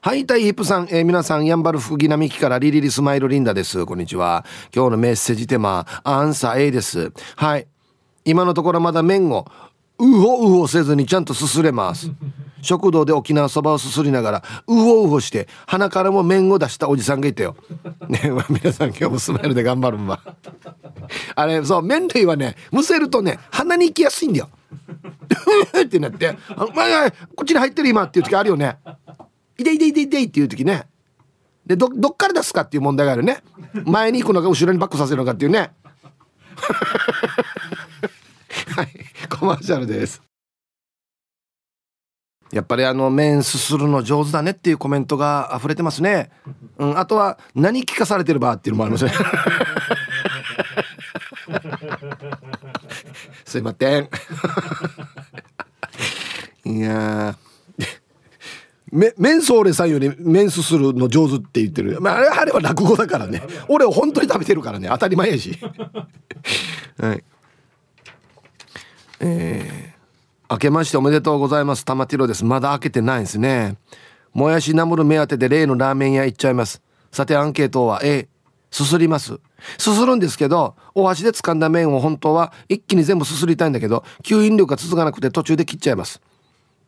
[0.01, 3.85] はいタイヒップさん、えー、皆さんやんばる福木並木からリリリスマイルリンダです。
[3.85, 4.45] こんにちは。
[4.73, 7.11] 今日のメッセージテーマアンサー A です。
[7.35, 7.67] はい。
[8.23, 9.45] 今のところまだ麺を
[9.97, 12.09] うほうほせずにちゃんとすすれます。
[12.61, 17.57] 食堂で沖縄そばをすすりながらうほうほして鼻からも麺を出したおじさんがいたよ。
[18.07, 20.21] ね皆さん今日もスマイルで頑張るんば
[21.35, 24.49] あれそう麺類はねむせるとね鼻に行きやすいんだよ。
[25.83, 28.77] ってなって「あ前こっちに入ってる今」っていう時あるよね
[29.59, 30.87] 「いでいでいでいでい」っていう時ね
[31.65, 33.43] でどどっから出すかっていう問題があるね
[33.85, 35.71] 前に行くのか後ろにバックさせるのかっていうね
[38.75, 38.89] はい
[39.29, 40.21] コマーシャルです
[42.51, 46.31] やっぱりあの麺すするの上手だねっていうコメントが溢れてますね、
[46.77, 49.11] うん、あとは何聞かされてるばっていうのもありますね
[53.45, 54.09] すいません
[56.65, 57.37] いや
[58.91, 63.41] メメンソーレさんよりメンスするの上手って言ってる、まあ、れあれは落語だからね。
[63.67, 64.87] 俺は本当に食べてるからね。
[64.89, 65.57] 当たり前やし。
[66.99, 67.23] はい。
[69.21, 71.85] えー、明けましておめでとうございます。
[71.85, 72.45] 玉ティロです。
[72.45, 73.77] まだ開けてないんですね。
[74.33, 76.81] もやしナムル目当てで例のラーメン屋行っちゃいます。
[77.11, 78.27] さてアンケートは A
[78.71, 79.39] すすります。
[79.77, 86.21] すするんですけどお箸で掴んだ麺を本当は一気に全部すすりたいんだけど吸引力が続かなくて途中で切っちゃいます。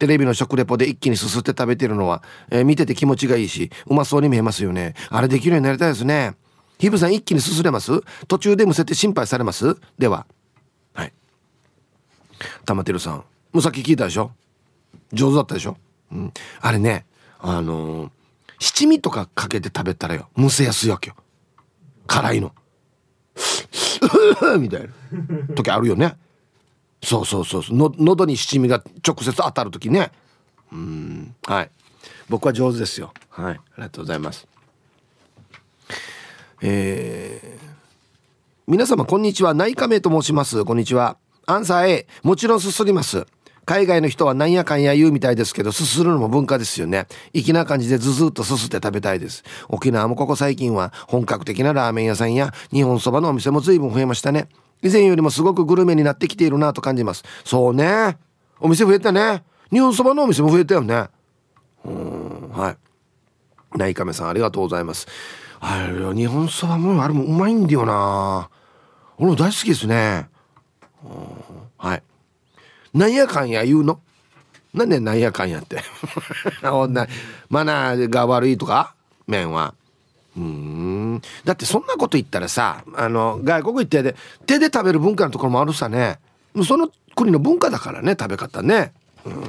[0.01, 4.95] テレビの食レポで一気にすすって食べてるのは、えー、見てて気持ちがいいしうまそうに見えますよね。
[5.11, 6.33] あれできるようになりたいですね。
[6.79, 8.01] ヒブさん一気にすすれます？
[8.27, 9.77] 途中でむせて心配されます？
[9.99, 10.25] では。
[10.95, 11.13] はい。
[12.65, 13.13] 玉てるさん。
[13.17, 14.31] もうさっき聞いたでしょ？
[15.13, 15.77] 上手だったでしょ？
[16.11, 16.33] うん。
[16.61, 17.05] あれね
[17.39, 18.11] あのー、
[18.57, 21.15] 七味とかかけて食べたらよむせやすいわけよ。
[22.07, 22.55] 辛いの。
[24.57, 24.87] みたいな。
[25.55, 26.15] 時あるよね。
[27.03, 27.63] そうそうそう。
[27.69, 30.11] の喉に七味が直接当たる時ね。
[30.71, 31.35] うん。
[31.45, 31.69] はい。
[32.29, 33.13] 僕は上手ですよ。
[33.29, 33.53] はい。
[33.55, 34.47] ありがとうございます。
[36.61, 37.69] えー、
[38.67, 39.53] 皆様こんにちは。
[39.53, 40.63] 内科名と申します。
[40.63, 41.17] こんにちは。
[41.47, 43.25] アンサー A もちろんすすります。
[43.65, 47.07] 海外の人はなんやかんや言うみたいですけど、すするのも文化ですよね。
[47.33, 49.43] 粋な感じでズズッとすすって食べたいです。
[49.69, 54.47] 沖縄もここ最近は本格的なラーメン屋さんや日本そばのお店も随分増えましたね。
[54.81, 57.23] 以前よりもすごくグルメになってきているなと感じます。
[57.43, 58.17] そうね。
[58.59, 59.43] お店増えたね。
[59.71, 61.07] 日本そばのお店も増えたよね。
[61.85, 62.77] うん、はい。
[63.77, 65.07] 内亀さんありがとうございます。
[65.59, 68.49] あれ、日本そばもあれもうまいんだよな。
[69.17, 70.29] 俺も大好きですね。
[71.77, 72.03] はい。
[72.93, 73.99] なんやかんや言うの？
[74.73, 75.81] なんでなんやかんやって
[77.49, 78.95] マナーが悪いとか？
[79.27, 79.73] 麺は
[80.35, 80.43] うん
[81.43, 86.19] だってそんなこと言ったらさあの外国行ってで手で食べる文化のところもあるさね
[86.65, 88.93] その国の文化だからね食べ方ね
[89.25, 89.43] うん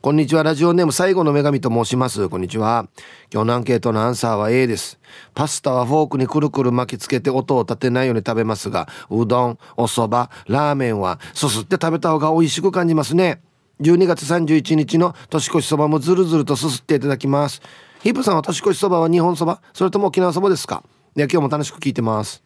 [0.00, 0.44] こんにちは。
[0.44, 2.28] ラジオネーム最後の女神と申します。
[2.28, 2.86] こんにちは。
[3.32, 5.00] 今日のアンケートのアンサーは A です。
[5.34, 13.42] パスタはフォークにくるくる巻きつけて音を立てないように食べますが、うどん、お蕎麦、ラーメンはすすって食べた方が美味しく感じますね。
[13.80, 17.60] 12月31日の年越しそばもずるずるとすすっていただきます。
[18.02, 20.84] ヒップさんは年越しそばは日本そばそれとも沖縄そばですか？
[21.14, 22.42] で今日も楽しく聞いてます。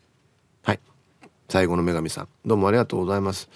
[0.63, 0.81] はい。
[1.49, 2.29] 最後の女神さん。
[2.45, 3.51] どうもありがとうございます。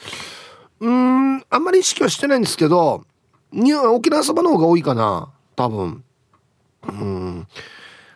[0.80, 3.04] うーん、あんまり意識はしてないんですけど、
[3.50, 5.30] 沖縄そばの方が多いかな。
[5.56, 6.04] 多分。
[6.86, 7.46] うん。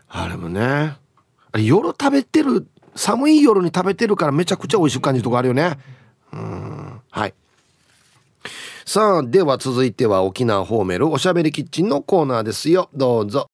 [0.09, 0.61] あれもね。
[0.61, 0.99] あ
[1.55, 5.79] れ夜食べてる寒い夜に食べてるからめちゃくちゃ美味しく感じるとこあるよね。
[6.33, 7.01] うん。
[7.11, 7.35] はい。
[8.85, 12.91] さあでは続いては沖縄ホーメルおしゃべりキッチンのコーナーですよ。
[12.93, 13.49] どうぞ。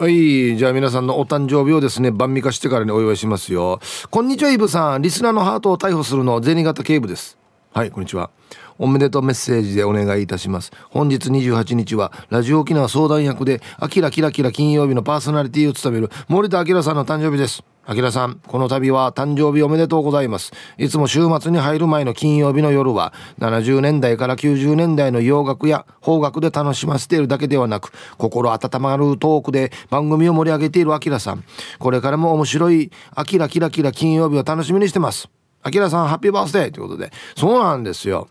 [0.00, 3.80] はいじゃあ皆さんのお誕生日をですね晩味化してからにお祝いしますよ。
[4.10, 5.02] こんにちはイブさん。
[5.02, 7.36] リスナーのハートを逮捕するの銭形警部です。
[7.72, 8.30] はいこんにちは。
[8.78, 10.72] おめでとうメッセージでお願いいたします。
[10.90, 17.62] 本日28日は、ラジオ沖縄相談役で、アキラキラキラ金曜日のパーソナリティを務める森田明さんの誕生日です。
[17.90, 20.52] アキラさん、この度は誕生日おめでとうございます。
[20.76, 31.44] いつも週末に入る前の金曜日の夜は、70年代から90年代の洋楽や邦楽で楽しませているだけではなく、心温まるトークで番組を盛り上げているアキラさん。
[31.78, 35.30] これからも面白い、アキラキラキラ金曜日を楽しみにしてます。
[35.62, 37.10] アキラさん、ハッピーバースデーということで。
[37.36, 38.28] そうなんですよ。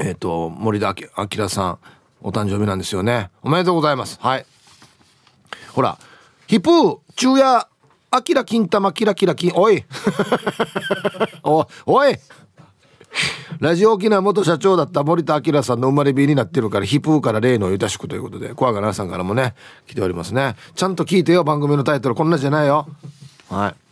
[0.00, 1.78] えっ、ー、と、森田明さん、
[2.20, 3.30] お誕生日なんですよね。
[3.42, 4.18] おめでとうございます。
[4.20, 4.46] はい。
[5.72, 5.98] ほら、
[6.46, 7.66] ヒプー、昼夜、
[8.10, 9.84] アキラ金玉、キラキラ金、おい
[11.42, 12.16] お、おい
[13.60, 19.54] ラジオ沖縄元社長だった森田明さんの生まれ日になってるから、ヒプーから例のゆたしくということで、小川奈さんからもね、
[19.86, 20.56] 来ておりますね。
[20.74, 22.14] ちゃんと聞いてよ、番組のタイトル。
[22.14, 22.86] こんなじゃないよ。
[23.48, 23.83] はい。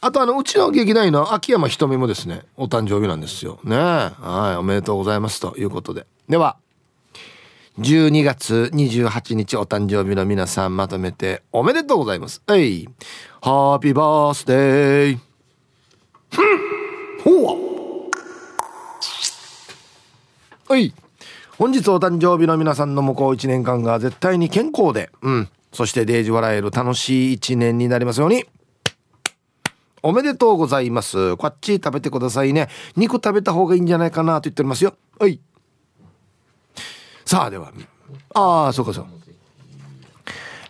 [0.00, 3.58] あとあのうちの劇団員の秋山ひとみもですねお誕生日なんですよ。
[3.64, 6.06] ねはいおめでとうございますということで。
[6.28, 6.56] では
[7.80, 12.42] 12月28日お誕生日の皆さんまとめておめでとうございます。
[12.46, 12.88] はい。
[13.40, 15.18] ハッピーバースデー
[17.24, 17.68] ほう。
[20.68, 20.92] はい。
[21.56, 25.48] 本日お誕生日の皆さんの向こう1年間が絶対に健康でうん。
[25.72, 28.44] そしてデージ笑える楽しい1年になりますように。
[30.08, 31.36] おめでとうございます。
[31.36, 32.70] こっち食べてくださいね。
[32.96, 34.94] 肉食べた方がいいんじゃないかなと言っておりますよ。
[35.18, 35.38] はい。
[37.26, 37.70] さあ、では。
[38.32, 39.06] ああ、そうかそう。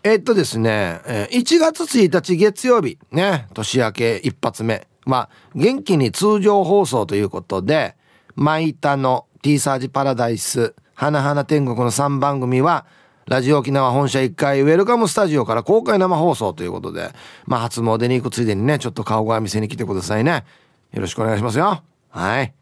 [0.03, 4.89] えっとですね、1月1日月曜日、ね、年明け一発目。
[5.07, 7.95] まあ、元気に通常放送ということで、
[8.35, 12.87] マイタの T サージパラダイス、花々天国の3番組は、
[13.29, 17.11] ラジオ沖縄本社1階ウェルカムスタジオから公開生放送ということで、
[17.45, 20.47] まあ初詣に行くついでにね、ちょっと顔が見せに来てくださいね。
[20.93, 21.83] よろしくお願いしますよ。
[22.09, 22.55] はい。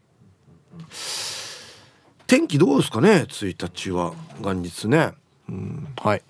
[2.27, 5.13] 天気どうですかね ?1 日は元日ね。
[5.47, 6.21] うん、はい。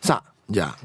[0.00, 0.78] さあ、じゃあ。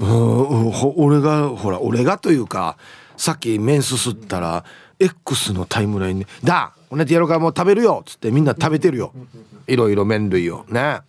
[0.00, 2.76] うん俺がほら俺がというか
[3.16, 4.64] さっき麺すすったら
[4.98, 9.12] X のタイムラインで「だこねてやろうからもう食べるよ」っつってみんな食べてるよ
[9.66, 11.00] いろいろ麺類をね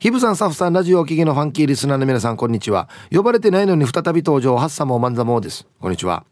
[0.00, 2.88] ヒブさん、サフさん、ラジオお聞きのファンキーリスナーの皆さん、こんにちは。
[3.10, 5.66] 呼ばれてないのに再び登場、ハッサモーマンザモーです。
[5.80, 6.24] こんにちは。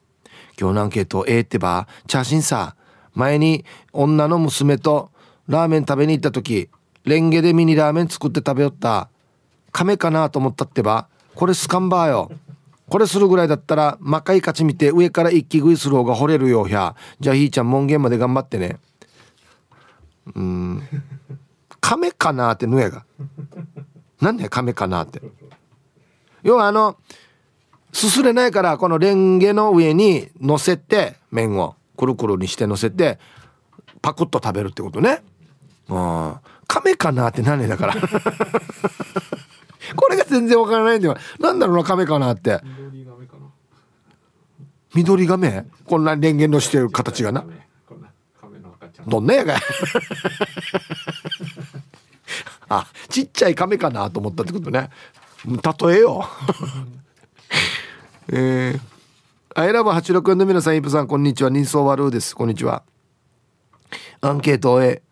[0.57, 2.77] 今日のアンケート、ええってば、チャーシンさ、
[3.15, 5.11] 前に女の娘と
[5.49, 6.71] ラーメン食べに行った時、
[7.03, 9.09] レンゲでミニラーメン作って食べよった。
[9.73, 12.31] 亀かなと思ったってば、これスカンバーよ。
[12.89, 16.95] これするぐらいだったら、魔界勝ち見て上から一気食いする方が惚れるよ、ひゃ。
[17.19, 18.79] じゃあひーちゃん門限まで頑張ってね。
[20.35, 20.83] うん。
[21.81, 23.05] 亀かなってぬやが。
[24.21, 25.21] なんで亀かなって。
[26.43, 26.97] 要はあの、
[27.93, 33.19] すすれないからこのレンゲの上に乗せて麺をくるくるにして乗せて
[34.03, 35.23] パクッと食べるってことね。
[35.89, 36.35] うん。
[36.69, 37.95] 亀かなって何だから。
[39.95, 41.17] これが全然わからないんだよ。
[41.41, 42.61] なんだろうな、亀かなって。
[44.95, 45.67] 緑亀？
[45.85, 47.45] こんなレンゲのしてる形がな。
[49.07, 49.57] どんなやが。
[52.69, 54.91] あちっちゃい亀かなと思ったってことね。
[55.45, 56.29] 例えよ
[58.29, 58.81] えー、
[59.55, 61.51] アイラブ86の皆さんイプさんこんにちは。
[61.51, 62.35] 人相悪です。
[62.35, 62.83] こんにちは。
[64.21, 65.03] アンケートを終え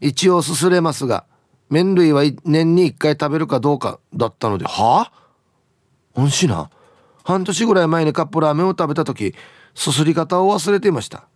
[0.00, 1.26] 一応すすれますが
[1.68, 4.64] 麺類は年に1回食べるかどうかだったので。
[4.64, 5.12] はあ？
[6.14, 6.70] おんしな。
[7.24, 9.34] 半年ぐらい前にカップラーメンを食べた時
[9.74, 11.28] すすり方を忘れていました。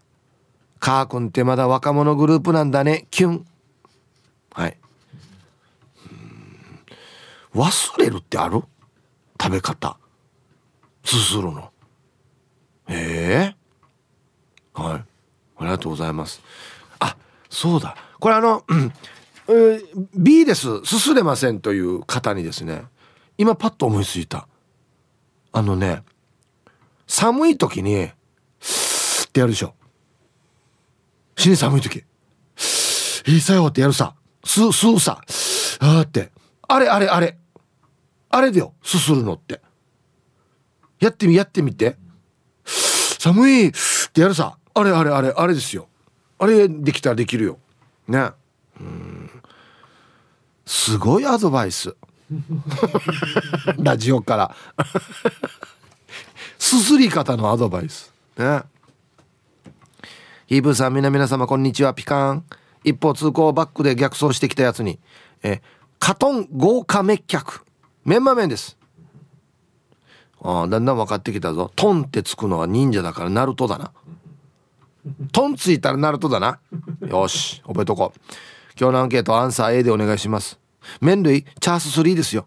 [0.79, 3.07] カー君ってまだ若者グループなんだね。
[3.11, 3.47] キュン。
[4.53, 4.79] はい。
[7.55, 8.63] 忘れるってある？
[9.41, 9.99] 食べ方。
[11.05, 11.71] すするの。
[12.89, 15.05] ええ、はい。
[15.59, 16.41] ありがとうございます。
[16.99, 17.17] あ
[17.49, 17.97] そうだ。
[18.21, 18.93] これあの、うん、
[20.15, 20.85] B です。
[20.85, 22.85] すすれませんという方にですね。
[23.39, 24.49] 今パッと思いついた。
[25.53, 26.03] あのね
[27.07, 28.11] 寒い時にっ
[29.33, 29.75] てやるでしょ。
[31.37, 32.05] 死に寒い時。
[33.27, 34.15] いいさよってやるさ。
[34.45, 35.21] 吸う吸うさ。
[35.81, 36.33] あーって。
[36.69, 37.37] あれあれあれ。
[38.31, 38.75] あれだよ。
[38.83, 39.61] すするのって。
[41.01, 41.97] やってみやってみて。
[42.65, 43.73] 寒いっ
[44.13, 44.59] てやるさ。
[44.75, 45.89] あれあれあれあれですよ。
[46.39, 47.59] あれできたらできるよ。
[48.09, 48.31] ね。
[48.81, 49.31] うん。
[50.65, 51.97] すごいアドバイス。
[53.79, 54.57] ラジオから。
[56.59, 58.13] すすり方のアドバイス。
[58.37, 58.63] ね
[60.47, 61.93] ヒーブーさん皆皆様こんにちは。
[61.93, 62.45] ピカン。
[62.85, 65.01] 一方通行バックで逆走してきたやつに
[65.43, 65.61] え
[65.99, 67.63] カトン豪華滅却
[68.05, 68.79] メンマ麺です。
[70.41, 71.73] ああだんだん分かってきたぞ。
[71.75, 73.91] トンってつくのは忍者だからナルトだな。
[75.33, 76.61] トンついたらナルトだな。
[77.09, 78.21] よし覚えとこう。
[78.79, 80.61] 今日のアンケートアンサー A でお願いします。
[81.01, 82.47] 麺類チャース3ですよ。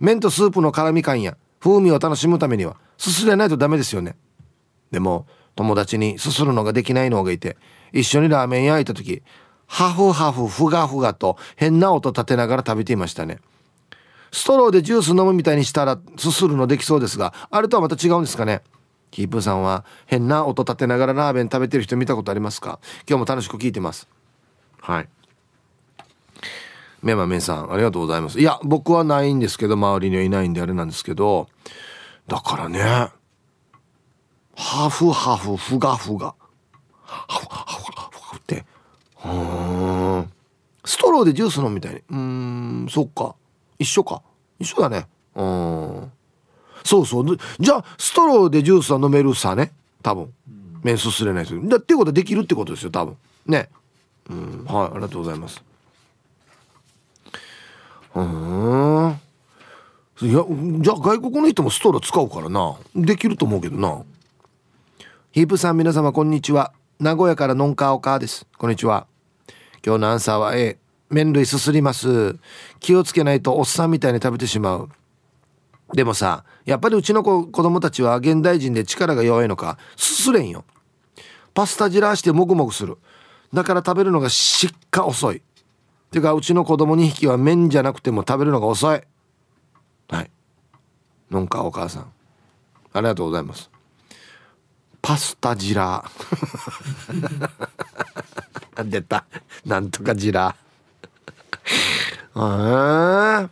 [0.00, 4.16] 麺とスープの辛み感や風味を楽しむためにはすすれないとダメですよね。
[4.90, 7.56] でも友達にすするのができないのがいて
[7.92, 9.24] 一緒にラーメン屋行った時
[9.66, 13.40] ハフハフふがふがと変な音立てながら食べていましたね。
[14.30, 18.62] ストローでジュース飲むみたいにしたらすするのできそうですがあれとはまた違うんですかね。
[19.10, 22.78] キープさんは変な音立てながらラーメン食べてる人見たことありますか？
[23.08, 24.06] 今日も楽しく聞いてます。
[24.80, 25.08] はい。
[27.02, 28.38] メマメンさんありがとうございます。
[28.38, 31.48] いや僕はないんですけど周りにはいないんであれなんですけど
[32.28, 33.10] だからね
[34.58, 36.34] ハフハフフガフガ。
[37.02, 38.64] ハフハフハフって。
[39.24, 40.32] うん。
[40.84, 43.36] ストローでジュース飲むみたいにうんそっか。
[43.78, 44.20] 一緒か。
[44.58, 45.06] 一緒だね。
[45.36, 46.12] うん。
[46.84, 47.38] そうそう。
[47.60, 49.72] じゃあストローでジュースは飲めるさね？
[50.02, 50.34] 多分。
[50.82, 53.16] 麺すすれないですだっていうことはできるってことですよ多分。
[53.46, 53.68] ね。
[54.28, 54.64] うん。
[54.64, 55.62] はいありがとうございます。
[58.16, 59.20] うん。
[60.20, 60.44] いや
[60.80, 62.76] じゃあ外国の人もストロー使うからな。
[62.96, 64.02] できると思うけどな。
[65.38, 66.72] ヒープさん皆様こんにちは。
[66.98, 68.44] 名古屋からノンカオカーです。
[68.58, 69.06] こんにちは。
[69.86, 70.78] 今日のアンサーは A
[71.10, 72.36] 麺類すすります。
[72.80, 74.88] 気をつけないとおっさんみたいに食べてしまう。
[75.94, 80.64] でもさやっぱりうちの子子供たちは現代人で力が弱いのかすすれんよ。
[81.54, 82.98] パスタじらしてもぐもぐする。
[83.54, 85.40] だから食べるのがしっか遅い。
[86.10, 89.02] てかうちの子供2匹は麺じゃなくても食べるのが遅い。
[90.08, 90.30] はい。
[91.30, 92.12] のんかお母さん。
[92.92, 93.70] ありがとうございます。
[95.08, 96.04] パスタジラ。
[98.84, 99.24] 出た。
[99.64, 100.54] なんとかジラ。
[102.36, 103.48] え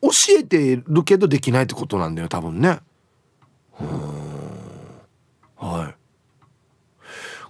[0.00, 2.80] 教えてるけどできないってことなんだよ多分ね。
[5.58, 5.94] はい。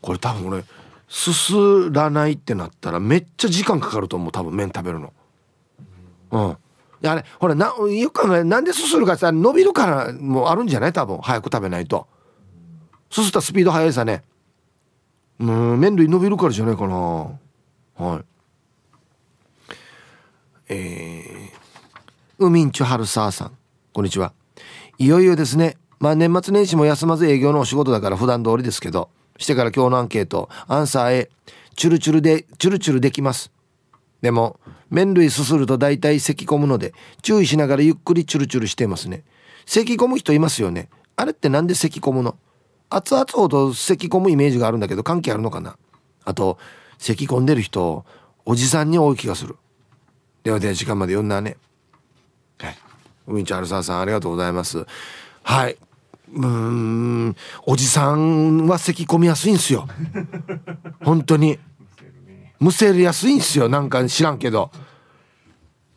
[0.03, 0.65] これ多分俺
[1.09, 1.53] すす
[1.93, 5.13] らないってなったらめっちゃ時間かかると思う多分麺食べるの。
[6.33, 6.57] うん。
[7.09, 10.93] あれほらなよく考えなんですするかって伸びるからもあるんじゃない？
[10.93, 12.09] 多分早く食べないと。
[13.11, 14.23] すすったスピード速いさね。
[15.39, 16.97] うん麺類伸びるからじゃないかな。
[16.97, 18.25] はい。
[20.69, 23.53] えー、ウミンチュハルサーさん。
[23.93, 24.33] こんにちは。
[24.99, 25.77] いよいよですね。
[26.01, 31.31] まあ年末年始も休まず営業のお仕事だから普段通りですけどしてから今日のアンケートアンサー A
[31.75, 33.51] チュルチュルでチュルチュルできます。
[34.21, 34.59] でも
[34.91, 36.93] 麺類すすると大体咳込むので
[37.23, 39.25] 注意しながらゆっくりチュルチュルしてますね。
[39.65, 40.89] 咳込む人いますよね。
[41.17, 42.37] あれってなんで咳込むの？
[42.89, 45.77] 熱々ほど咳込むイメージがあるんだけど関係あるのかな？
[46.25, 46.59] あと
[46.99, 48.05] 咳込んでる人
[48.45, 49.57] おじさんに多い気がする。
[50.45, 51.57] ではでは時間まで読んだね。
[52.59, 52.77] はい。
[53.27, 54.87] ウィンチャールサーさんありがとうございます。
[55.43, 55.77] はい。
[56.33, 57.37] うん。
[57.67, 59.89] おじさんは咳込みやすいんすよ。
[61.05, 61.59] 本当に。
[62.61, 63.69] むせりやすいんすよ。
[63.69, 64.71] なんか知らんけど。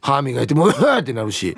[0.02, 1.56] 歯磨いてもうわってなるし。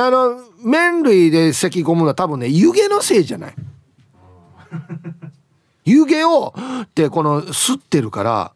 [0.00, 3.54] あの麺類で咳込むのは多分ね湯気のせいじゃない。
[5.84, 8.52] 湯気をってこの吸ってるから、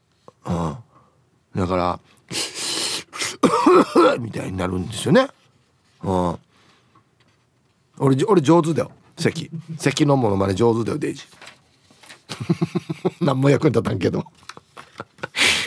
[0.47, 2.01] うん、だから
[4.18, 5.28] みたいになるんですよね。
[6.03, 6.39] うん、
[7.99, 9.51] 俺俺上手だよ咳。
[9.78, 11.22] 咳のものまで上手だよデイジ
[13.20, 14.24] 何も役に立たんけど。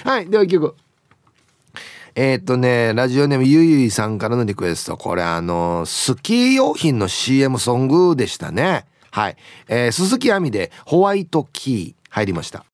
[0.03, 0.75] はいでは一曲
[2.15, 4.97] えー、っとねラジオネームゆゆいさんからのリクエスト。
[4.97, 8.85] これあのスキー用品の CM ソングでしたね。
[9.11, 9.37] はい、
[9.67, 12.01] えー、鈴木亜美でホワイトキー。
[12.11, 12.70] 入りました。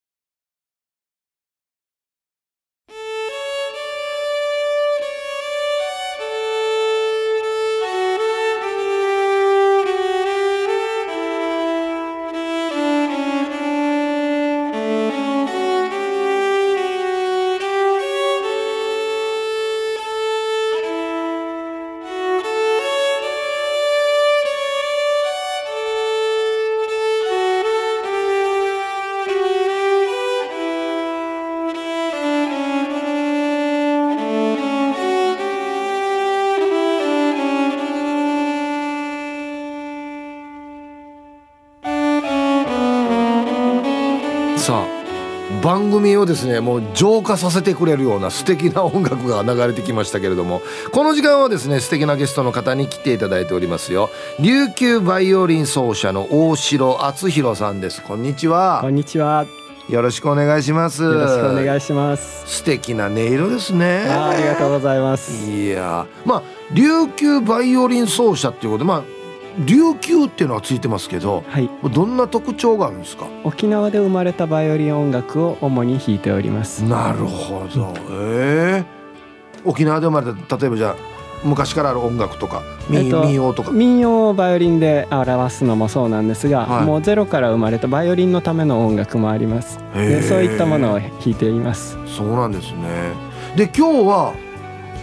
[45.64, 50.62] 番組をですねもう浄化させてくれるような素敵な音楽が流れてきましたけれども
[50.92, 54.10] この時間はですね素敵なゲストの方に来ていただいておりますよ。
[54.40, 58.04] 琉球バイオリン奏者の大城敦弘さんです。
[58.04, 58.80] こんにちは。
[58.82, 59.46] こんにちは。
[59.90, 61.02] よろしくお願いします。
[61.02, 62.44] よろしくお願いします。
[62.46, 64.06] 素敵な音色ですね。
[64.10, 65.50] ありがとうございます。
[65.50, 66.44] いやまあ
[66.74, 69.17] 琉球バイオリン奏者っていうことでまあ
[69.66, 73.28] 琉球っていうのはついてますけど、はい、どんな特徴があるんですか？
[73.44, 76.84] 沖縄で生まれたバイオリン音楽を主に弾いております。
[76.84, 77.94] なるほど。
[78.12, 80.96] ええー、沖縄で生まれた例えばじゃあ
[81.44, 83.72] 昔からある音楽とか民,、民謡とか。
[83.72, 89.80] 民謡をバイオリンで表すのもそうなんですが、はい、もうゼロから生まれたバイオリンのための音楽もあります。
[89.94, 91.98] でそういったものを弾いています。
[92.06, 93.12] そうなんですね。
[93.56, 94.34] で今日は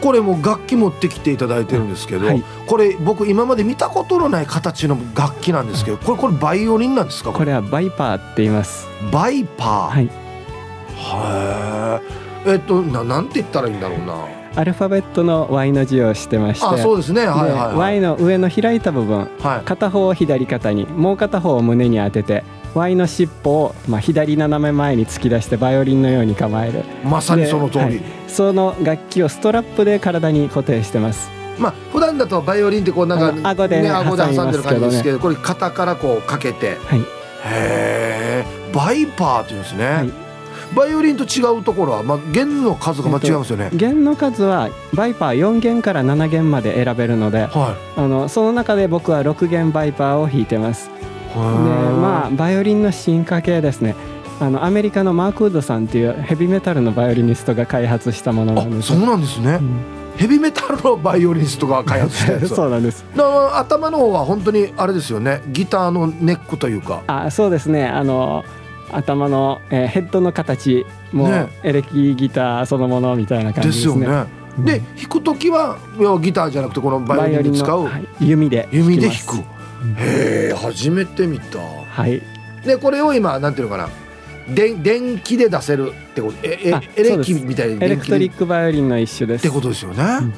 [0.04, 7.32] これも楽器持ってきていただいてるんですけど、はい、これ僕今まで見たことのない形の楽器なんですけどこれこれバイオリンなんですか？
[7.32, 7.52] これ。
[7.54, 8.86] はバイパーって言います。
[9.10, 9.88] バイパー？
[9.88, 10.04] はい。
[12.44, 14.14] へええっとななんて言ったらいいんだろうな。
[14.56, 26.84] アルファベットの Y の字をしてましてあそうですね、はいはいはい、Y の上の開いた部分、はい、片方を左肩にもう片方を胸に当てて Y の尻尾を、まあ、左斜め前に突き出してバイオリンのように構える。
[27.02, 28.02] まさにその通り、はい、
[28.34, 31.30] その楽器をストラップで体に固定してます。
[31.58, 37.04] まあ普段だとバイオリンってこうなんか顎で、ね、顎で挟んでる感じですけど、ね、これ肩からこうかけて、はい、へ
[37.44, 40.10] えバイパーっていうんですね、はい。
[40.74, 50.90] バイオリンと違うところは、まあ、弦の数がまあ違いますよね、えっと、弦の数はバイパー4弦から7弦まで選べるので、はい、あのその中で僕は6弦バイパーを弾いてます。
[51.34, 53.96] でまあバイオリンの進化系ですね
[54.44, 58.88] あのアメリカのマークウッドさんっていうヘビメタルのバイオリニストが開発したものなんです。
[58.88, 59.80] そうなんですね、うん、
[60.18, 62.48] ヘビメタルのバイオリニストが開発したやつ。
[62.54, 63.06] そうなんです。
[63.54, 65.40] 頭の方は本当にあれですよね。
[65.48, 67.02] ギターのネックというか。
[67.06, 67.86] あそうですね。
[67.86, 68.44] あの
[68.92, 74.00] 頭の、えー、ヘッドの形も、ね、エレキギターそのものみたいな感じですね。
[74.00, 74.26] ですよね。
[74.58, 75.78] で弾く時は
[76.20, 79.36] ギターじゃなくてこのバイオリンで使う、はい、弓で弓で弾く。
[79.98, 81.58] へえ初めて見た。
[81.58, 82.20] はい。
[82.64, 83.88] でこれを今なんていうのかな。
[84.48, 86.38] で電気で出せるってこと？
[86.42, 89.46] ええエレキみたいなエレクトリックバイオリンの一種です。
[89.46, 90.32] ってことですよね、うん、へ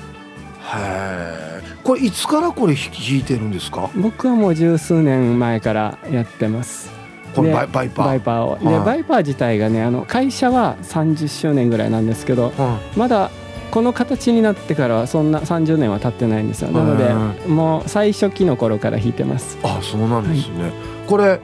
[0.74, 3.90] えこれいつからこれ弾いてるんですか？
[3.96, 6.90] 僕はもう十数年前からやってます。
[7.34, 8.06] このバイバイパー。
[8.06, 12.52] バイパーを、でバイパー自体がねあの会社は30周年ぐらいなんですけど、
[12.96, 13.30] まだ
[13.70, 16.70] この形になってからはそんな30年は経ってないんですよ。
[16.70, 17.12] なので
[17.48, 19.58] もう最初期の頃から弾いてます。
[19.62, 20.72] あそうなんですね、はい、
[21.06, 21.40] これ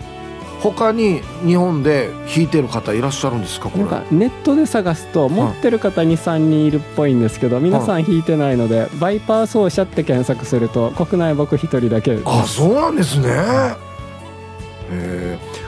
[0.63, 13.29] 他に日本で弾いてる方いらっしゃるんですかなんかネットで探すと持ってる方23人いるっぽいんですけど、皆さん弾いてないので、バイパー奏者って検索すると国内僕一人だけあそうなんですね、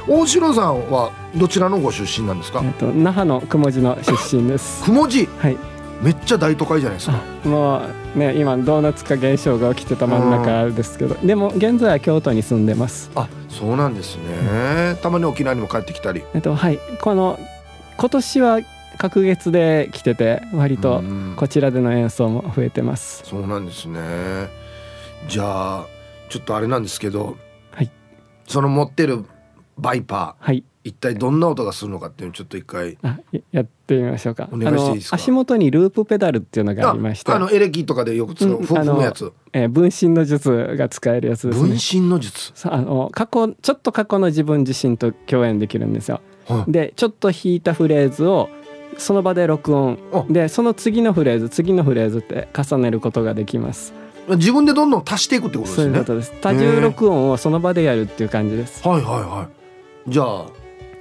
[0.06, 4.84] 大城さんはどちらのご出身なんですか、えっと、那覇の雲寺の出身です。
[4.84, 5.73] 雲寺はい
[6.04, 7.18] めっちゃ大都会じゃないですか。
[7.48, 7.80] も
[8.14, 13.10] うね今ドーナツ化現象が起きてた真ん中ですけど、でも現在は京都に住んでます。
[13.14, 16.22] あそうなんですね、たまに沖縄にも帰ってきたり。
[16.34, 16.78] えっとはい。
[17.00, 17.38] この
[17.96, 18.60] 今年は
[18.98, 21.02] 隔月で来てて割と
[21.36, 24.00] こちらでの演奏も増えてます、そうなんですね。
[25.26, 25.86] じゃあ
[26.28, 27.38] ちょっとあれなんですけど、
[27.70, 27.90] はい、
[28.46, 29.24] その持ってる
[29.78, 32.98] バイパー、はい、一体どんな音がするのかっていうのをちょっと一回
[33.52, 34.50] やってみましょうか。
[34.52, 35.16] お願いしていいですか？
[35.16, 37.32] 足元にループペダルっていうのがありまして。
[37.32, 42.52] あのエレキとかでよく使う、うん、踏むやつ、えー、分身の術が使えるやつです、ね、分身の術？
[42.68, 48.50] あの過去ちょっと過去の自分自身と共演できるんですよ、はい、でちょっと弾いたフレーズを
[48.98, 49.98] その場で録音。
[50.28, 53.94] でその次のフレーズ次のフレーズって重ねることができます。
[54.28, 55.84] 自分でどんどん足していくってことですね。
[55.84, 56.32] そういうことです。
[56.40, 58.86] 多重録音をその場でやるっていう感じです。
[58.86, 59.48] はいはいは
[60.06, 60.10] い。
[60.10, 60.46] じゃあ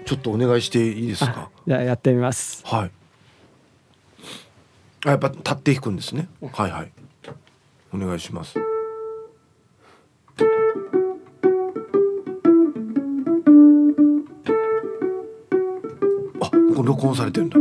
[0.06, 1.50] ちょっとお願いしていいですか？
[1.68, 2.66] じゃあやってみます。
[2.66, 2.92] はい。
[5.06, 6.28] あやっぱ立っていくんですね。
[6.54, 6.92] はいはい。
[7.94, 8.58] お願いします。
[16.42, 16.52] あ
[16.82, 17.58] 録音されてるんだ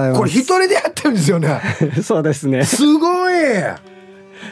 [0.00, 0.18] ざいます。
[0.18, 1.60] これ一人でやってるんですよね。
[2.02, 2.64] そうですね。
[2.64, 3.34] すごい。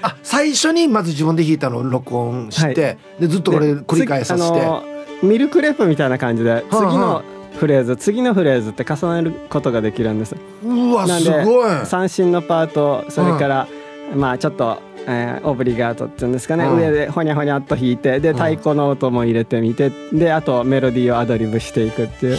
[0.03, 4.95] あ、最初にまず自分で弾いたのを録音して、はい、でずっとこれ繰り返させて。
[5.22, 7.22] ミルクレープみたいな感じで、次の
[7.59, 10.36] フレーズ次のフレーズって重ねることができるんです。
[10.64, 11.86] うわすごい。
[11.86, 13.68] 三振のパートそれから、
[14.14, 22.38] まあちょっとえー、オブリガートっていうんですかね、うん、上でほにゃほにゃっと弾いてで太鼓の音も入れてみてであとメロディーをアドリブしていくっていう、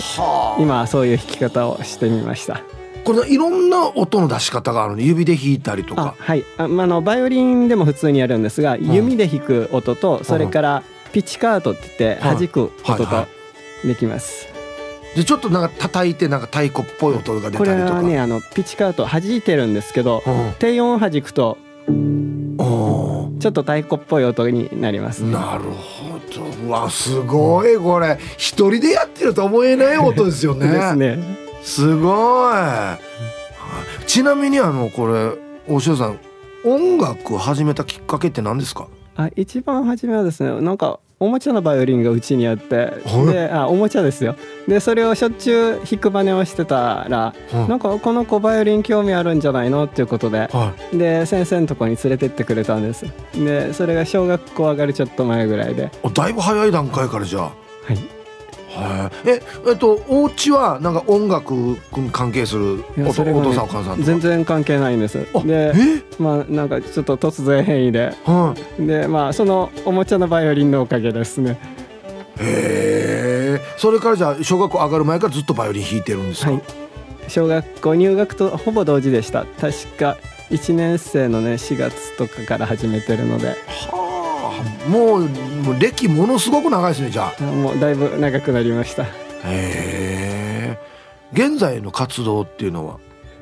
[0.59, 2.61] 今そういう弾き方をしてみました。
[3.05, 5.01] これいろんな音の出し方があるの。
[5.01, 6.15] 指で弾いたりとか。
[6.17, 6.43] はい。
[6.57, 10.83] あ、まあのバイオリンでも普通にやるんですが、弓で弾く音とそれから
[11.13, 13.27] ピッチカートって言って弾く音と
[13.85, 14.47] できます、
[15.15, 17.59] でちょっとなんか叩いてなんか太鼓っぽい音が出たりとか。
[17.59, 20.23] これはねあのピッチカート弾いてるんですけど、
[20.59, 26.43] 低音を弾くとちょっと太鼓っぽい音になります、ね、なるほど。
[26.65, 27.77] うわすごい。
[27.77, 30.67] これ一人でやってると思えない音ですよね。
[30.71, 32.55] ですねすごい、
[34.05, 35.31] ちなみにあのこれ
[35.67, 36.19] 大塩さん
[36.63, 38.87] 音楽を始めたきっかけって何ですか？
[39.17, 42.93] あ一番初めはですねなんかおもちゃのバイオリンがうちにあって
[43.31, 44.35] であおもちゃですよ。
[44.67, 47.33] でそれをしょっちゅう弾く真似をしてたら、
[47.67, 49.85] なんかこの子バイオリン興味あるんじゃないの？
[49.85, 50.49] っていうことで、
[50.93, 53.05] で先生のとこに連れてってくれたんです。
[53.33, 55.89] でそれが小学校上がるちょっと前ぐらいで。
[56.13, 57.43] だいぶ早い段階からじゃあ。
[57.43, 57.51] は
[57.89, 58.14] い
[59.25, 61.79] ええっとお家はなんか音楽に
[62.11, 65.25] 関係するお,、ね、お父さんお母さん全然関係ないんです。
[65.45, 65.73] で
[66.19, 71.57] まあなんかちょっと突然変異で、はい、でまあそのおもちゃのバイオリンのおかげですね。
[72.39, 76.61] へえそれからじゃあ小学校上がる前からずっとバイオリン弾いてるんですか、はい、
[77.27, 79.45] 小学校入学とほぼ同時でした。
[79.59, 80.17] 確か
[80.49, 83.47] 1年生のね4月とかから始めてるので。
[83.47, 83.55] は
[83.93, 83.94] あ
[84.87, 87.43] もうもう歴ものすごく長いですねじゃあ。
[87.43, 89.03] もうだいぶ長くなりました。
[89.03, 89.07] へ
[89.45, 90.77] え
[91.33, 92.97] 現在の活動っていうのは？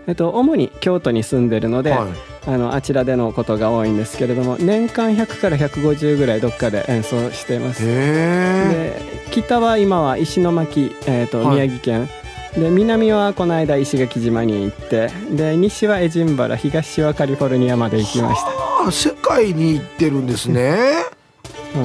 [0.06, 2.10] えっと、主に京都に住んでるので、はい、
[2.48, 7.86] あのあちらでのことが多いんですけれども年間100から150ぐらいどっかで演奏しています。
[7.86, 9.00] で
[9.32, 12.10] 北は今は石巻、えーと、はい、宮城県。
[12.54, 18.88] で南はこの間石垣島に行ってで西はエジンバラ東はカリフォルニアまで行きました。
[18.88, 21.13] あ世界に行ってるんですね、はい、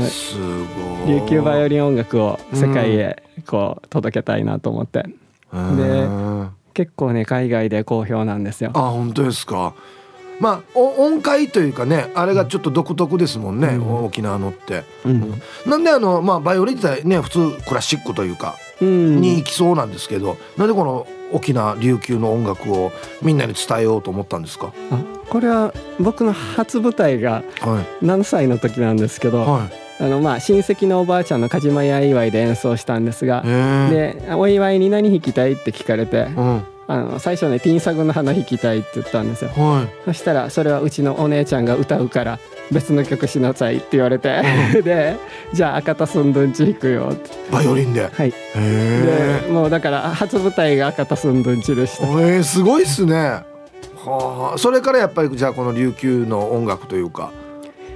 [0.08, 1.20] すごい。
[1.20, 5.04] 琉球バイオリン音楽を世界へこう届けたいなと思って、
[5.52, 6.08] うん、で
[6.74, 8.70] 結構ね海外で好評なんですよ。
[8.74, 9.74] あ本当ですか。
[10.40, 24.72] まあ音階というかねあれがちょっと独特ですもんね、うん、沖縄のって、うん、なんであのまあバイオリン自体ね普通クラシックというかに行きそうなんですけど、なんでこの沖縄琉球の音楽をみんなに伝えようと思ったんですか？
[25.28, 27.42] これは僕の初舞台が
[28.00, 29.68] 何歳の時なんですけど、は
[30.00, 33.42] い、あのまあ親戚のおばあちゃんの梶間屋祝いで演奏したんですが
[33.90, 35.52] でお祝いに何弾きたい？
[35.52, 36.62] って聞かれて、うん。
[36.90, 42.38] あの最初ね「ティンサグの花弾きたい」って言ったんですよ、はい、そしたら「それはうちのお姉ちゃんが歌うから
[42.70, 44.40] 別の曲しなさい」って言われて、
[44.74, 45.16] うん、で
[45.52, 47.30] 「じゃあ赤田すんち弾くよ」って。
[47.50, 48.08] バイオリンで？
[48.12, 48.32] はい。
[48.54, 52.06] でもうだから初舞台が赤田すんちでした。
[52.06, 53.14] えー、すごいっすね。
[54.04, 54.58] はあ。
[54.58, 57.30] それからやっぱりじゃあこの琉球の音楽というか。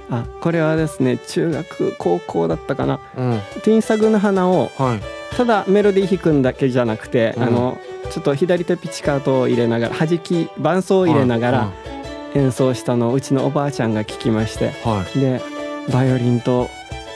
[0.09, 7.77] あこれはですね中学高校だったかな、うん、ティンサグの花を、はい、ただメロディー弾くんだけじゃなくて、うん、あの
[8.11, 11.71] ちょっと左手ピチカートを入れながら弾き伴奏を入れながら
[12.35, 15.41] 演奏したのをうちのおばあちゃんが聞きまして、はい、で
[15.91, 16.69] バイオリンと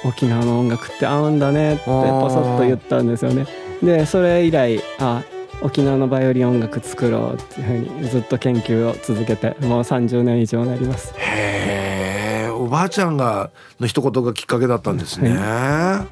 [0.05, 3.45] 沖縄の音楽って合うんだねってポソッと言ったんですよね。
[3.81, 5.23] でそれ以来あ
[5.61, 11.13] 沖縄のバイオリン音楽作ろうっていうふうにずっと研究を続けてもう30年以上になります。
[11.17, 13.49] へえおばあちゃんが
[13.79, 15.35] の一言がきっかけだったんですね。
[15.35, 16.05] は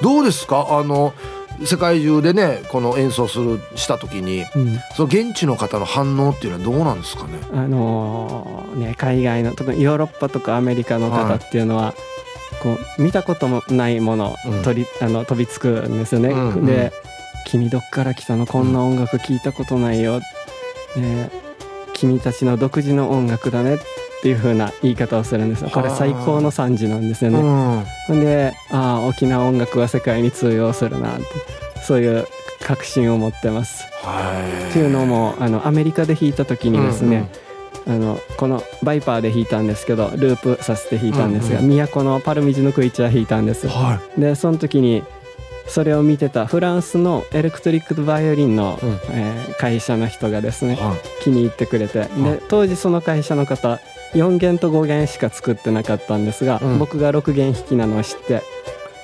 [0.00, 0.66] い、どうですか？
[0.78, 1.14] あの
[1.62, 7.38] 世界中でねこの演奏するした時に、うん、その現地の方の反応っていうのはどうなんですかね？
[7.52, 11.94] あのー、ね海外の特にヨーロッパとかアメリカの方っていうのは、はい、
[12.62, 16.30] こう見たこともないもの、うん、取りあの飛びつくんですよね。
[16.30, 16.92] うんうん、で
[17.46, 18.46] 「君どっから来たの？
[18.46, 20.20] こんな音楽聞いたことないよ」
[20.96, 21.30] ね、
[21.92, 23.84] 君たちの独自の音楽だね」って
[24.28, 25.70] いう風な言い方をするんですよ。
[25.70, 27.84] これ最高の惨事なんですよね。
[28.08, 31.24] うん、でああ沖縄音楽は世界に通用するなって
[31.82, 32.26] そういう
[32.60, 33.84] 確信を持ってます。
[33.84, 37.28] っていうのもあのアメリカで弾いた時にですね、
[37.86, 43.68] うんうん、あのこのバイパーで弾いたんですけどループさせて弾いたんですが、うんうん、都のパルミジのクイチャー弾いたんです。
[43.68, 45.02] はい、でその時に
[45.66, 53.80] それを見てたフランスのエレクトリックバイオリンの、うん、えー、会社の人がですね、はい、気に入ってくれて、で当時その会社の方
[54.14, 58.42] 4弦と5弦しか作ってなかったんですが、うん、僕が6弦弾きなのを知って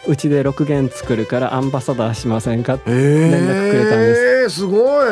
[0.07, 5.11] うちで6弦作るからアンバサダーしませんかって連絡くれたんです、えー、すごい。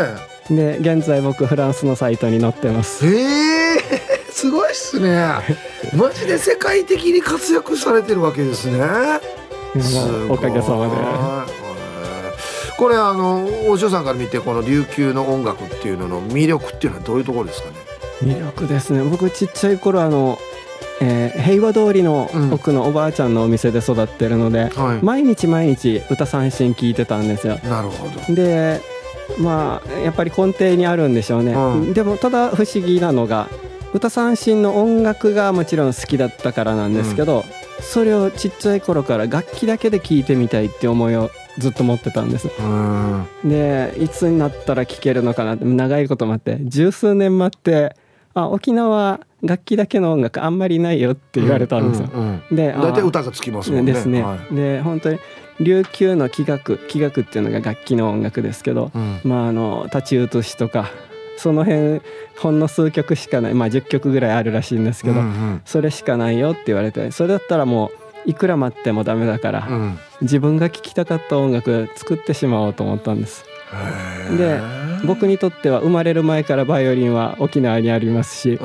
[0.51, 3.07] で現在僕フランスのサイトに載ってます。
[3.07, 5.19] えー、すごいっすね。
[5.95, 8.81] マジで世界的に活躍されてるわけですね。
[10.31, 11.59] おかげさまで。
[12.79, 17.88] これあのお嬢さんから見てこの琉球の音楽っていうのの魅力っていうのはどういうところですかね？
[18.23, 19.03] 魅力ですね。
[19.03, 20.39] 僕ちっちゃい頃あの、
[21.01, 27.59] えー、平和通りの奥のおばあちゃんのお店で育ってるので、うんはい、毎日毎日歌三振聞いてたんですよ。
[27.65, 28.35] なるほど。
[28.35, 28.81] で
[29.39, 33.49] まあやっぱり根底にあるんでしょうね、うん、でもただ不思議なのが
[33.93, 37.45] 歌三振の音楽がもちろん好きだったからなんですけど、うん、
[37.83, 42.49] それをちっちゃい頃から楽器だけで聴いてみたいって思いをずっと持ってたんです。
[43.45, 47.97] でいつになったら聴けるのかなって長いこと待って十数年待って
[48.43, 52.11] あ沖縄楽器だけの音楽あんまりないよって言われたんですよ。
[52.13, 53.93] うんうん、で大体歌がつきますもんね。
[53.93, 54.23] ですね。
[54.23, 55.19] はい、で本当に
[55.61, 60.91] 琉球の器楽器楽っていうのが楽器の音楽ですけど、うん、まああの太刀写しとか
[61.37, 62.01] その辺
[62.39, 67.93] ほんの数曲しかないまあ10曲ぐらいあるらしいんですけど、うんうん、それしかないよって言われてそれだったらも
[68.27, 73.45] ういくら待ってもダメだから、うん、自分が聴きたかった音楽作ってしまおうと思ったんです。
[74.37, 74.61] で
[75.05, 78.59] 僕にとっては生まれる前からバイオリンは沖縄にありますし、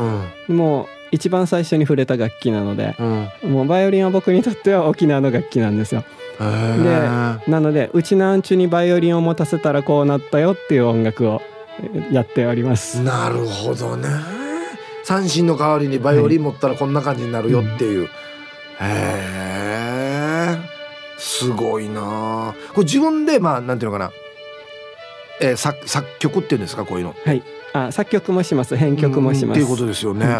[0.47, 6.03] うん、もう一番最初に触れた楽器なので、うん、もうバイオリンは僕にとっては沖縄の楽器なんですよ。
[6.39, 11.41] でなのでうちなんちゅにバイオリンを持たせたらこうなったよっていう音楽を
[12.11, 13.01] やっております。
[13.01, 14.09] なるほどね。
[15.03, 18.09] 三振の代わりにバイオリン持ったらこんな感じになるよっていう。
[18.77, 18.93] はい、へ
[20.55, 20.57] え。
[21.17, 22.55] すごいな。
[22.73, 24.11] これ自分でまあなんていうのかな。
[25.41, 27.15] えー、作作曲っていうんですかこういうの。
[27.25, 27.43] はい。
[27.73, 29.57] あ作曲もします編曲もします。
[29.57, 30.25] っていうことですよね。
[30.25, 30.37] うん、へ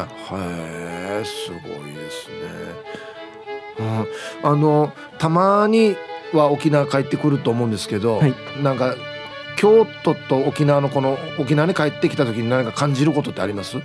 [1.22, 2.36] えすごいですね。
[4.44, 5.96] うん、あのたまに
[6.34, 8.96] は沖縄帰ってくると思うんですけど、はい、なんか
[9.58, 13.78] 京都と沖縄のこの沖縄に帰ってきた時に何か感じることってあります？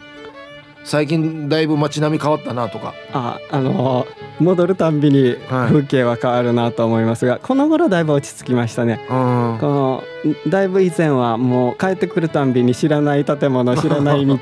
[0.88, 2.94] 最近だいぶ街並み変わったなとか。
[3.12, 4.06] ああの
[4.40, 9.04] 戻るたんびに風景は変わるなと思いますが、はい、この頃だいぶ落ち着きましたね。
[9.08, 10.04] この
[10.48, 14.38] だいぶ以前はもう帰ってくるたんびに知らない建物 知らない道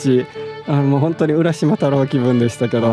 [0.69, 2.91] あのもう本当に浦島太郎気分でしたけど、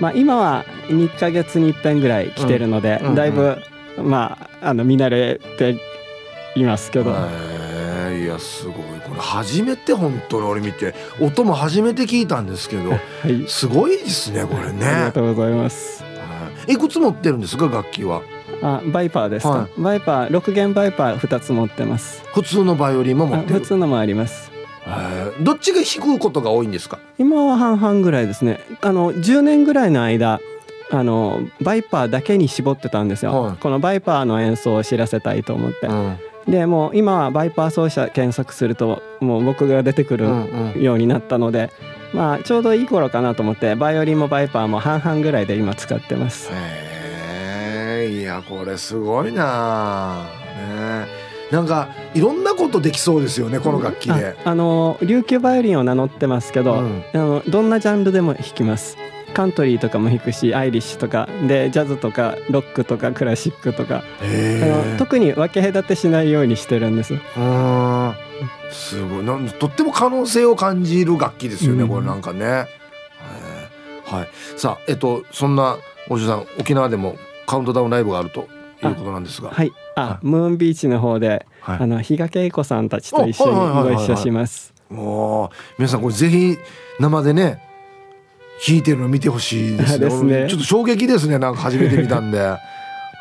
[0.00, 3.58] まあ、今は2か月に1遍ぐらい来てるので、うん、だいぶ、
[4.02, 5.76] まあ、あの見慣れて
[6.56, 7.14] いますけど。
[8.18, 8.91] いやすごい
[9.22, 12.96] 初めて本当に俺見て音も初めて聞いたんですけど、 は
[13.26, 14.86] い、すごいですねこれね。
[14.86, 16.04] ありがとうございます。
[16.66, 16.76] い。
[16.76, 18.22] くつ持ってるんですか楽器は？
[18.62, 22.22] あバイパーですか、はい、バイパー6弦バイパー2つ持ってます。
[22.34, 23.60] 普通のバイオリンも持ってる。
[23.60, 24.52] 普通のもあります。
[25.40, 26.98] どっちが弾くことが多いんですか？
[27.18, 28.60] 今は半々ぐらいですね。
[28.80, 30.40] あの10年ぐらいの間
[30.92, 40.26] あのバイパーだけに絞ってたんですよ、はい、このバイパーの演奏を知らせたいと思って、うん、でもう今はバイパー奏者検索するともう僕が出てくる
[40.76, 41.70] ようになったので、
[42.12, 46.50] うんうん、まあちょうどいい頃かなと思ってバイオリンもバイパーも半々ぐらいで今使ってます。
[46.52, 50.26] へえいやこれすごいな。
[50.56, 51.32] ね。
[51.52, 58.96] なんかいろんなことできそうですよねこの楽器で、あの琉球バイオリンを名乗ってますけど、うん、あのどんなジャンルでも弾きます
[59.32, 64.02] カントリーとかも弾くしアイリッシュとかでジャズとかロックとかクラシックとか。
[64.20, 67.14] あの特に分け隔てしないようにしてるんです。
[68.70, 69.24] すごい。
[69.24, 72.66] なんとっても可能性を感じる楽器ですよね、うん、これなんかね。
[74.04, 74.28] はい。
[74.58, 75.76] さあえっとそんな
[76.08, 77.16] おじさん沖縄でも
[77.46, 78.48] カウントダウンライブがあると
[78.82, 79.50] いうことなんですが。
[79.50, 79.72] はい。
[79.94, 84.72] あ、ムーンビーチの方で、はい、あの比嘉恵子さんたちと一緒にご一緒します。
[84.88, 86.58] もう皆さんこれぜひ
[86.98, 87.71] 生でね
[88.66, 90.46] 弾いてるの見てほしいですねですね。
[90.48, 92.38] ちょっと衝撃ですねなんか初めて見たんで。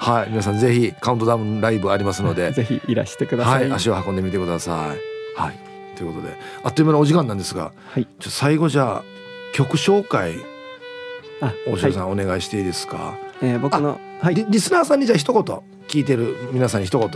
[0.02, 2.52] はい皆さんぜひカウントダウンライブありますので。
[2.52, 5.40] ぜひいらしてください、はい、足を運んでみてください。
[5.40, 5.60] はい
[5.96, 6.34] ということで。
[6.64, 9.04] あっという間のお時間なんですが、はい、じゃ最後じゃあ
[9.54, 10.34] 曲紹介
[11.68, 14.36] 大城さん、はい、お願いしていいですか、えー、僕のはい。
[14.36, 15.44] リ、リスナーさんにじゃあ一言
[15.88, 17.10] 聞いてる皆さんに一言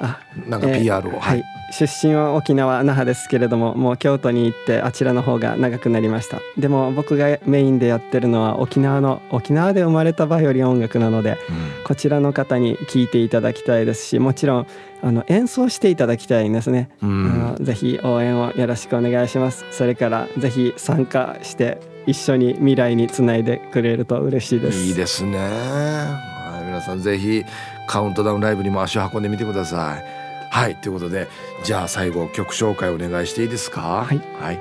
[0.00, 6.40] あなんか PR を、えー、はい、出身は沖縄那覇ですけれどももう京都に行ってあちらの方が長くなりました。
[6.58, 14.66] でも僕がメインでやってるのは沖縄の沖縄で生まれたバイオリン音楽なので、うん、こちらの方に聴いていただきたいですしもちろん
[15.02, 19.66] あの演奏していただきたいんですね、うん、あのぜひ応援をよろしくお願いします。
[19.70, 24.78] それからぜひ参加して一緒に未来につないでくれると嬉しいです。
[24.78, 25.36] いいですね。
[25.36, 26.40] はい
[26.70, 27.44] 皆さんぜひ
[27.90, 30.04] カウントダウンライブにも足を運んでみてください。
[30.48, 30.76] はい。
[30.76, 31.26] ということで
[31.64, 34.04] じゃあ最後曲紹介お願いしていいですか？
[34.06, 34.60] はい、はい、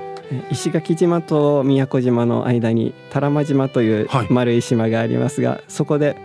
[0.50, 6.18] 石垣島と宮古島の間に多良間島という丸い島がありますが、はい、そこで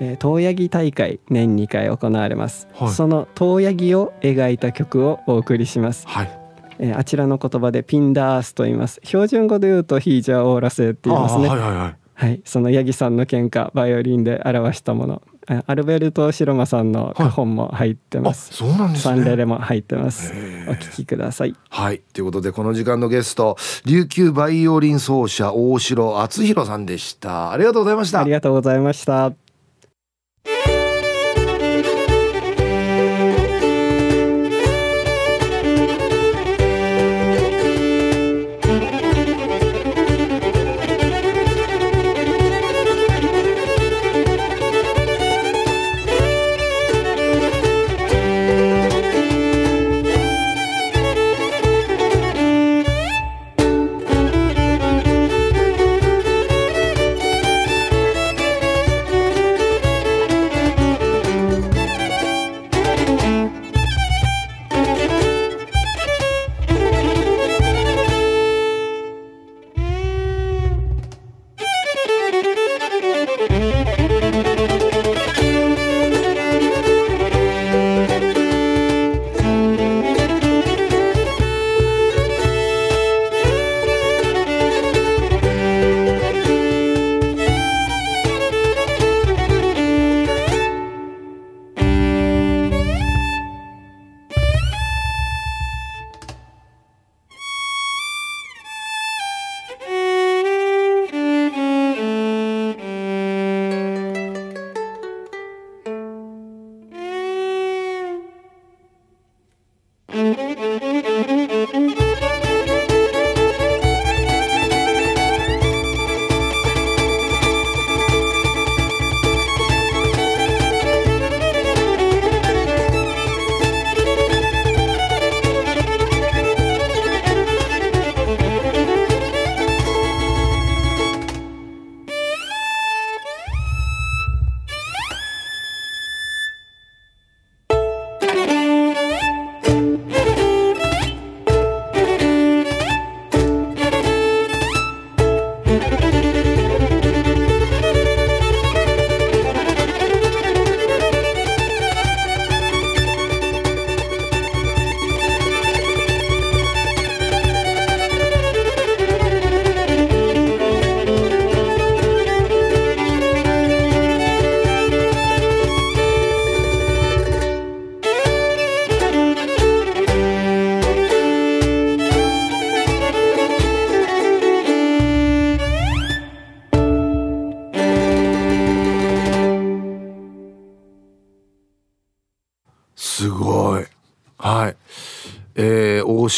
[0.00, 6.38] え遠ヤギ大会年2回行われます、はい、その遠ヤギを描いた曲をお送りします、はい、
[6.78, 9.00] えー、あちらの言葉でピンダースと言います。
[9.04, 11.48] 標準語で言うとヒージャーオーラセって言いますね。
[11.48, 20.32] はいはいはい、はい、そのヤギさんの喧嘩バイオリンで表したものアルベルト・シロマさんの絵本も入ってます、はい、そうなんです、ね、サレも入ってます。
[20.68, 21.54] お聞きください。
[21.68, 22.00] はい。
[22.12, 27.52] ということでこの時間のゲスト琉球バイオリン奏者大城敦弘さんでした。
[27.52, 28.20] ありがとうございました。
[28.20, 29.41] ありがとうございました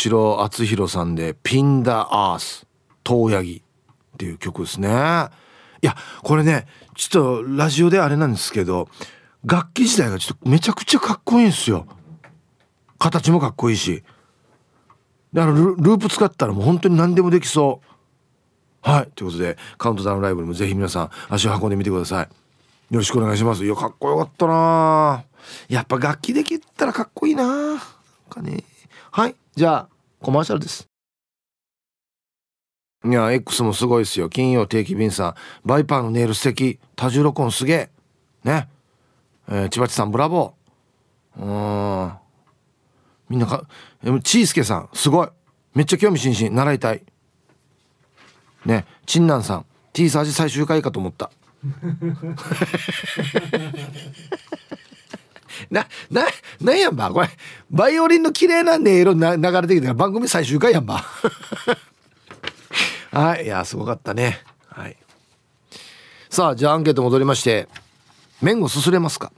[0.05, 2.67] 城敦弘さんで「ピンダアース
[3.05, 3.57] 遠柳」
[4.15, 4.89] っていう曲ですね。
[5.81, 8.89] いやこれねちょっとラジオであれなんですけど
[9.45, 11.87] 楽器自体がちょっとめちゃくちゃかっこいいんですよ。
[12.99, 14.03] 形もかっこいいし。
[15.33, 17.89] であのループ使ったらもう本当に何でもできそう。
[18.83, 22.29] はいということでカウントダウンライブにもぜひ皆さん足を運んでみてください。
[22.91, 23.65] よろしくお願いします。
[23.65, 25.25] いやかっこよかったな。
[25.69, 27.83] やっぱ楽器できたらかっこいいな。
[28.29, 28.65] かね。
[29.11, 29.94] はいじゃあ
[30.25, 30.89] コマーシャルです。
[33.05, 34.31] いや X もすごいですよ。
[34.31, 35.35] 金曜定期便さん。
[35.67, 36.79] バイパーのネイル素敵。
[36.97, 37.91] 多重録音すげえ。
[38.43, 38.71] ね。
[39.51, 41.43] えー、千葉さんブラボー。
[41.43, 41.45] う
[42.07, 42.13] ん。
[43.29, 43.67] みんなか
[44.23, 45.29] ちーすけさんすごい。
[45.75, 46.57] めっちゃ興味津々。
[46.57, 47.03] 習いたい。
[48.65, 48.87] ね。
[49.05, 51.31] ちんなんさん T サージ最終回かと思った
[55.71, 56.25] な、な、
[56.61, 57.29] なんやんばこれ、
[57.71, 61.05] バイオリンの綺麗な音色な流れてきた番組最終回やんば。
[63.13, 64.41] はい、いや、すごかったね。
[64.69, 64.97] はい。
[66.31, 67.69] さあ、じゃあアンケート戻りまして、
[68.43, 69.33] 麺をすすれますか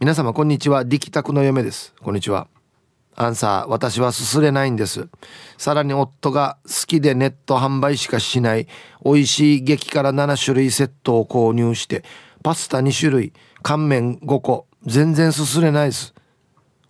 [0.00, 1.92] 皆様こんにちは、力宅の嫁です。
[2.02, 2.48] こんにちは。
[3.16, 5.08] アンサー、私はすすれないんです。
[5.56, 8.66] さらに夫が好きでネット販売しかしない
[9.04, 12.04] 美味しい激辛7種類セットを購入して、
[12.42, 13.32] パスタ2種類、
[13.64, 16.12] 乾麺5個、全然すすれないです。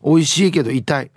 [0.05, 1.11] 美味しいけど痛い。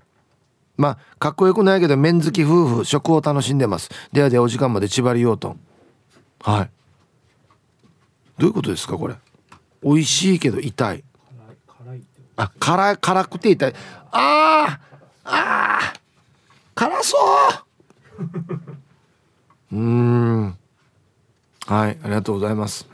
[0.77, 3.89] まあ、かっこよくないけど麺好き夫婦、食を楽しんでます。
[4.13, 5.57] ではではお時間まで縛りようと。
[6.41, 6.69] はい。
[8.37, 9.15] どういうことですか、これ？
[9.83, 11.03] 美味しいけど痛い。
[12.35, 13.73] あ、辛い、辛くて痛い。
[14.11, 14.79] ああ
[15.23, 15.93] ああ
[16.75, 17.17] 辛そ
[19.71, 20.57] う うん
[21.65, 22.87] はいありがとうございます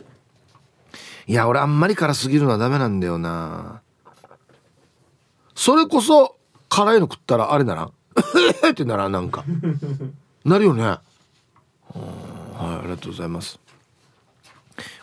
[1.28, 3.82] いや俺あんまり辛すぎるのはダメなんだよな
[5.55, 6.36] それこそ
[6.69, 7.91] 辛いの食ったらあれなら？
[8.69, 9.43] ってならなんか
[10.43, 10.99] なるよねはい
[12.59, 13.59] ありがとうございます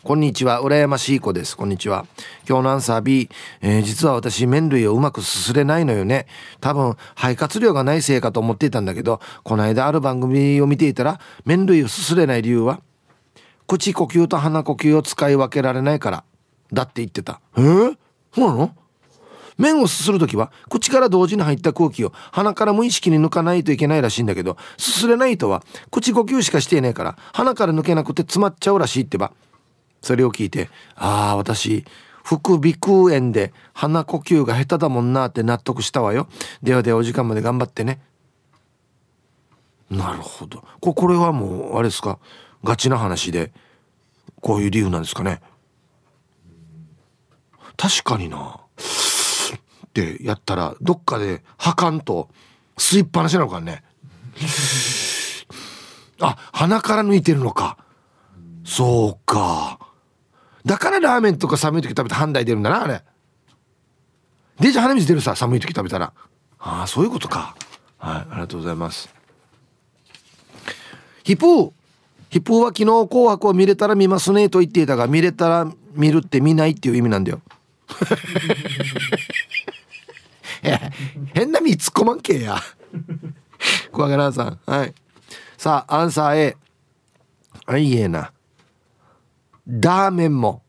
[0.02, 0.62] こんにちは。
[0.62, 1.56] 羨ましい子です。
[1.56, 2.06] こんにちは。
[2.48, 3.28] 今日のアンサー B。
[3.60, 6.26] えー、実は私、麺類をうまくすすれないのよね。
[6.60, 12.80] 多分、肺活量がないせいかと思っていたんだけど、この間ある番組を見ていたら、麺類をすすれない理由は、
[13.70, 16.24] 口呼吸と鼻呼吸を使い分けられないから、
[16.72, 17.40] だって言ってた。
[17.56, 17.60] え？
[17.60, 17.96] ー、
[18.34, 18.74] そうなの？
[19.58, 25.62] 麺をすする時は口から同時に入った空気を鼻から無意識に抜かないといけないらしいんだけどすすれない人は
[25.92, 29.32] 口呼吸しかしていないから鼻から抜けなくて詰まっちゃうらしいってば。
[30.02, 31.84] それを聞いてああ私
[32.24, 36.26] 副鼻腔炎で鼻呼吸が下手だもんなって納得したわよ。
[36.62, 38.00] ではではお時間まで頑張ってね。
[39.90, 40.64] なるほど。
[40.80, 42.18] ここれはもうあれですか？
[42.64, 43.52] ガチな話で
[44.40, 45.40] こういう理由なんですかね。
[47.76, 48.61] 確かにな。
[49.86, 52.28] ってやったらどっかで吐かんと
[52.76, 53.82] 吸いっぱなしなのかね。
[56.20, 57.78] あ鼻から抜いてるのか。
[58.64, 59.78] そうか。
[60.64, 63.02] だからラーメンとか寒い時食べて半台出るんだなあれ。
[64.61, 66.12] でじゃ鼻水出るさ寒い時食べたら。
[66.58, 67.56] ああそういうことか。
[67.98, 69.12] はいありがとうございます。
[71.24, 71.72] ヒプー
[72.30, 77.40] ヒップーは昨日紅白を見れたら見ますねと言っていたが見れたら見るって見ないっていう意味なんだよ。
[81.34, 82.56] 変な身突っ込まんけや。
[83.90, 84.60] 小若菜さん。
[84.64, 84.94] はい。
[85.58, 86.56] さあアンサー A
[87.66, 88.32] あいいえな。
[89.66, 90.62] ラーメンも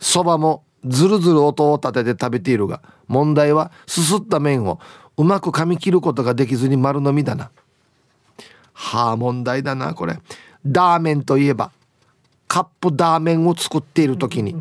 [0.00, 4.80] そばもずるずる音を立てて食べているが問題はすすった麺を
[5.16, 7.52] うまく噛み切ることができずに丸飲みだな。
[8.72, 10.18] はあ問題だなこれ。
[10.72, 11.70] ラーメンといえば
[12.48, 14.54] カップダーメンを作っている時に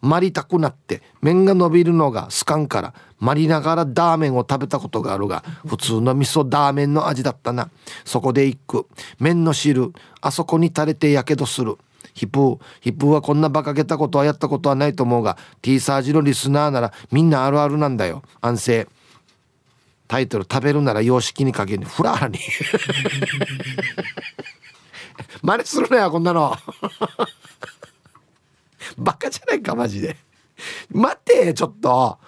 [0.00, 7.70] 巻りたくなって麺が伸びるのが好かんから巻りながらダーメンを食べたことがあるが普通の味噌ダーメンの味だったな。
[8.04, 8.86] そこで一句
[9.18, 11.76] 麺の汁あそこに垂れてやけどする。
[12.14, 18.22] ヒプーヒップーはこんな馬鹿げたことはやったことはないと思うが T サージのリスナーならみんなあるあるなんだよ。
[18.42, 18.88] 安静。
[20.08, 22.38] タイトル食べるなら様式にかけにフラーに。
[25.42, 26.56] 真似するなよこんなの。
[28.98, 30.16] バカじゃないかマジで。
[30.90, 32.18] 待ってちょっと。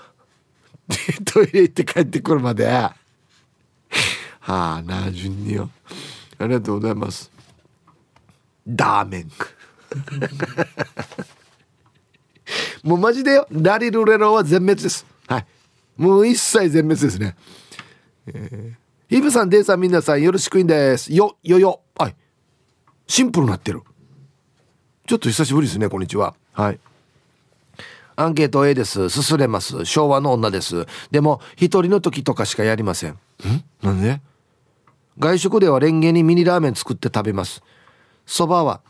[1.25, 2.67] トイレ行って帰ってくるまで。
[2.67, 2.95] は
[4.41, 5.71] あな順によ。
[6.39, 7.31] ありがとうございます。
[8.67, 9.31] ダーメン。
[12.83, 13.47] もうマジでよ。
[13.51, 15.07] ラリルレロは全滅です。
[15.27, 15.47] はい。
[15.97, 17.37] もう一切全滅ですね。
[18.27, 21.15] えー、イブさんデイさん皆さんよろしくいんです。
[21.15, 21.81] よよよ。
[21.97, 22.17] はい。
[23.07, 23.83] シンプルになってる。
[25.07, 26.35] ちょっと久しぶりですねこんにちは。
[26.53, 26.81] はい。
[28.17, 29.11] アンケート A です。
[29.11, 29.85] すすれます。
[29.85, 30.87] 昭和の女です。
[31.11, 33.19] でも一人の時とかしかやりません。
[33.83, 34.21] なんで？
[35.19, 37.63] 外食ではレンゲにミニラーメン作って食べます。
[38.27, 38.81] そばは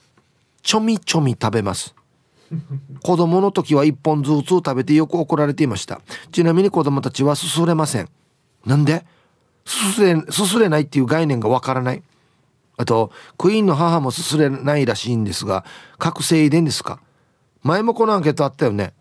[0.63, 1.95] ちょみちょみ食べます。
[3.03, 6.01] 子供の時は1本ずつ食べてよく怒られていました。
[6.31, 8.09] ちなみに子供たちはすすれません。
[8.65, 9.05] なんで？
[9.67, 12.03] すすれすすれないっていう概念がわからない
[12.77, 15.65] あとクイーンの母もすすれないらしいんですが
[15.99, 17.01] 覚醒遺伝ですか？
[17.63, 18.93] 前もこのアンケートあったよね。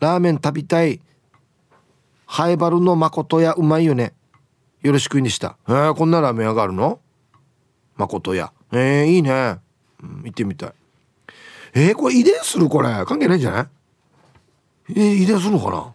[0.00, 1.00] ラーメン食べたい。
[2.26, 4.14] ハイバルの誠やうまいよね。
[4.80, 5.56] よろしくにした。
[5.68, 6.98] えー、こんなラーメン屋があるの？
[7.96, 8.52] 誠や。
[8.72, 9.58] えー、いいね、
[10.02, 10.72] うん、行ってみたい。
[11.74, 12.88] えー、これ遺伝するこれ。
[13.04, 13.66] 関係ないんじゃない？
[14.88, 15.94] えー、遺伝するのかな？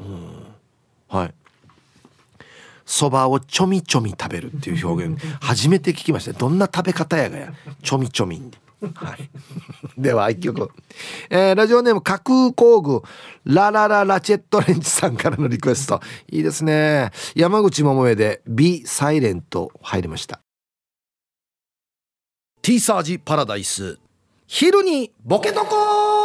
[0.00, 0.46] うん。
[1.08, 1.34] はい。
[2.86, 6.32] そばをちょみちょみ食べるっていう表現初めて聞きました。
[6.32, 7.52] どんな食べ方やがや。
[7.82, 8.50] ちょみちょみ。
[8.94, 9.30] はい、
[9.96, 10.70] では一曲、
[11.30, 13.02] えー、ラジオネーム架空工具。
[13.44, 16.00] ララララチェットレンチさんからのリクエスト。
[16.30, 17.10] いいですね。
[17.34, 20.40] 山口百恵で「ビサイレント入りました。
[22.62, 23.98] ティーサージパラダイス。
[24.46, 26.15] 昼にボケとこ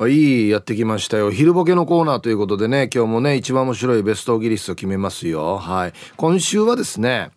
[0.00, 1.30] はいやってきましたよ。
[1.30, 5.58] 昼ボケのコーナーということでね今日もね一番面白いベストギリスト決めますよ。
[5.58, 5.92] はい。
[6.16, 7.32] 今週はですね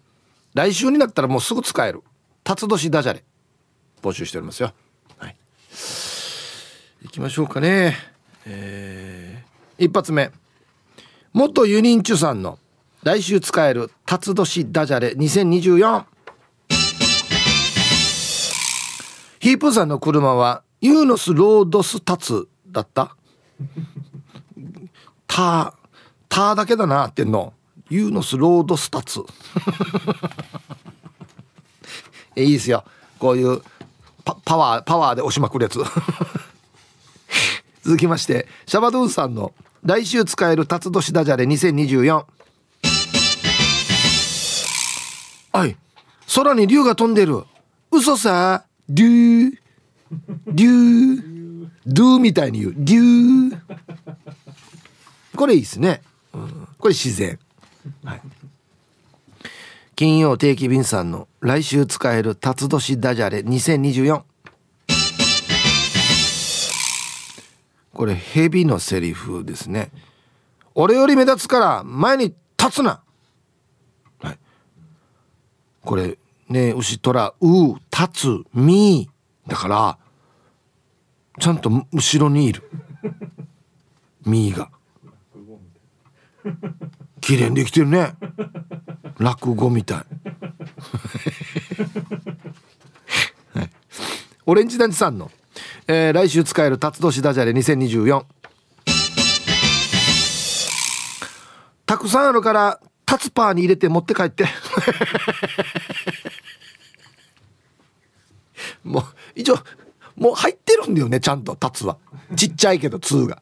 [0.53, 2.03] 来週になったらもうすぐ使える。
[2.45, 3.26] 辰年ダジャレ
[4.01, 4.72] 募集しておりますよ。
[5.18, 5.36] はい。
[7.01, 7.97] 行きましょうかね。
[8.45, 10.32] えー、一発目。
[11.34, 12.59] 元ユニンチュさんの
[13.03, 16.05] 来週使える辰年ダジャレ2024
[19.41, 23.15] ヒープさんの車はユーノスロードスタツだった？
[25.28, 25.74] タ
[26.28, 27.53] タだけだなってんの。
[27.89, 29.21] ユーノスロードスタツ。
[32.36, 32.84] いいですよ。
[33.19, 33.61] こういう
[34.26, 35.80] パパワーパワーで押しまくるやつ。
[37.84, 39.53] 続きましてシャバドゥンさんの
[39.84, 42.26] 来週使える辰年ダジャレ2024
[45.51, 45.76] はい
[46.34, 47.43] 空に竜が飛んでる。
[47.91, 52.74] 嘘さデューデュードゥみたいに言う。
[52.78, 53.57] デュー。
[55.36, 56.01] これいいですね、
[56.34, 57.39] うん、これ自然。
[58.03, 58.22] はい。
[59.95, 64.24] 金曜定期便さんの来週使える辰年ダジャレ2024
[67.93, 69.91] これ蛇のセリフですね。
[70.74, 73.03] 俺より目立つから前に立つな、
[74.20, 74.39] はい、
[75.86, 76.18] これ
[76.49, 79.09] ね牛虎う立つみ。
[79.47, 79.97] だから
[81.39, 82.63] ちゃんと後ろにいる。
[84.25, 84.69] みが。
[87.21, 88.13] 綺麗にできてるね。
[89.17, 89.97] 落語みたい。
[93.57, 93.69] はい、
[94.45, 95.31] オレンジ団地さんの、
[95.88, 98.25] えー、来週使える辰年ダジャレ2024
[101.86, 104.45] たくさんあるからタツパーに入れて持って帰って。
[108.84, 109.03] もう
[109.36, 109.59] 一応
[110.24, 111.97] もう入ってるんだよねちゃんとタツは。
[112.38, 113.41] ちっちゃいけど2が。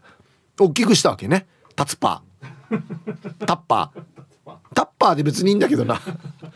[0.60, 1.46] 大きくしたわけね。
[1.76, 3.46] タツパー。
[3.46, 4.52] タッパー。
[4.74, 5.16] タッパー。
[5.16, 6.02] で別にいいんだけどな。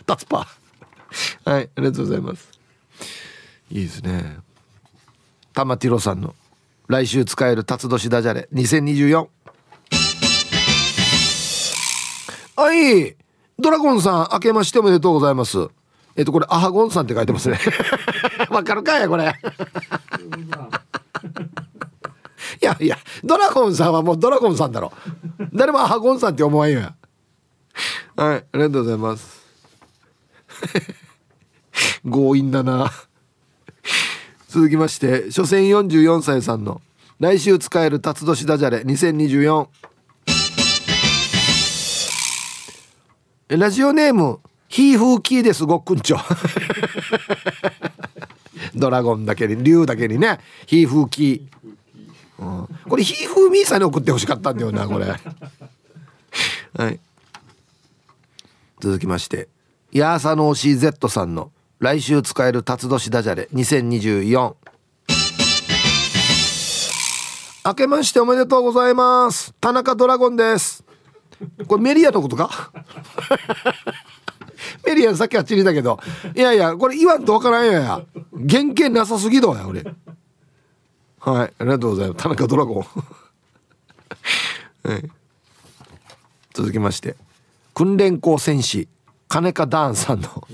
[0.07, 1.51] タツパー。
[1.51, 2.49] はいありがとうございます。
[3.69, 4.39] いいですね。
[5.53, 6.34] 玉ティロさんの
[6.88, 8.49] 来週使える辰年ダジャレ。
[8.51, 9.28] 2024
[12.55, 13.15] はい。
[13.59, 15.69] ドラゴンさん明けましておめでとうございます
[16.16, 17.59] えっとこれアハゴンさんって書いてますね。
[18.49, 19.34] わかるかやこれ。
[22.61, 24.93] いやいやドラゴンさんはもうドラゴンさんだろ。
[25.53, 26.80] 誰もアハゴンさんって思わんよ。
[26.80, 26.95] や
[28.16, 29.45] はいありがとうございます。
[32.09, 32.91] 強引だな。
[34.47, 36.82] 続きまして初戦44歳さんの
[37.20, 39.68] 来週使える辰年ダジャレ2024
[43.49, 44.39] ラジオネーム
[44.76, 46.17] ヒーフーキーですごっくんちょ。
[48.76, 50.41] ドラゴンだけに竜だけにね。
[50.65, 55.05] ヒーフーキー、うん、これヒーフーミーさんに送ってほしかったんだよなこれ。
[56.78, 56.99] はい。
[58.82, 59.47] 続きまして
[59.93, 64.55] ヤーサノーシー Z さんの来週使える辰年ダジャレ2024
[67.65, 69.53] 明けましておめでとうございます。
[69.61, 70.84] 田中ドラゴンです。
[71.65, 72.73] これメリアのことか？
[74.96, 76.00] リアさっきあっちにいたけど。
[76.36, 78.02] いやいやこれ言わんとわからんよや。
[78.50, 79.84] 原型なさすぎどや俺。
[81.20, 82.24] はいありがとうございます。
[82.24, 82.84] 田中ドラゴン。
[84.89, 85.10] はい。
[86.54, 87.16] 続きまして。
[87.74, 88.88] 訓練校戦士
[89.28, 90.48] 金香ダーンさんの。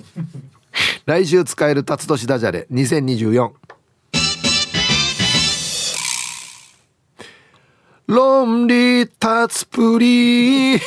[1.05, 3.51] 来週使える辰年ダジャレ2024
[8.07, 10.81] ロンリータツプリー。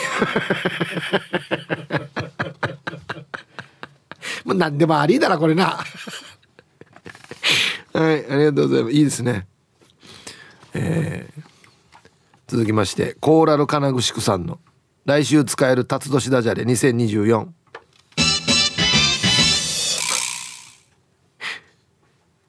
[4.45, 5.78] もう何でもありだなこれな。
[7.92, 8.97] はいありがとうございます。
[8.97, 9.47] いいですね。
[10.74, 11.42] えー、
[12.49, 14.59] 続きましてコーラル金具宿さんの
[15.05, 17.47] 来週使える辰年ダジャレ2024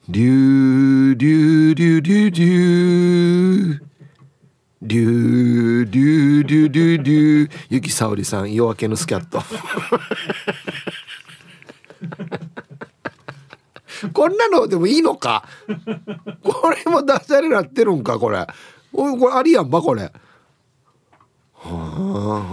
[0.08, 3.80] リューリューリューリューリュー。
[4.82, 7.50] リューリューリューリューリュー。
[7.70, 9.42] ゆきさおりさん夜明けのスキャット。
[14.12, 15.44] こんなのでもいいのか？
[16.42, 18.18] これもダジャレなってるんか？
[18.18, 18.46] これ。
[18.92, 19.82] おこれありやんば？
[19.82, 20.02] これ。
[20.02, 20.12] は
[21.62, 21.74] あ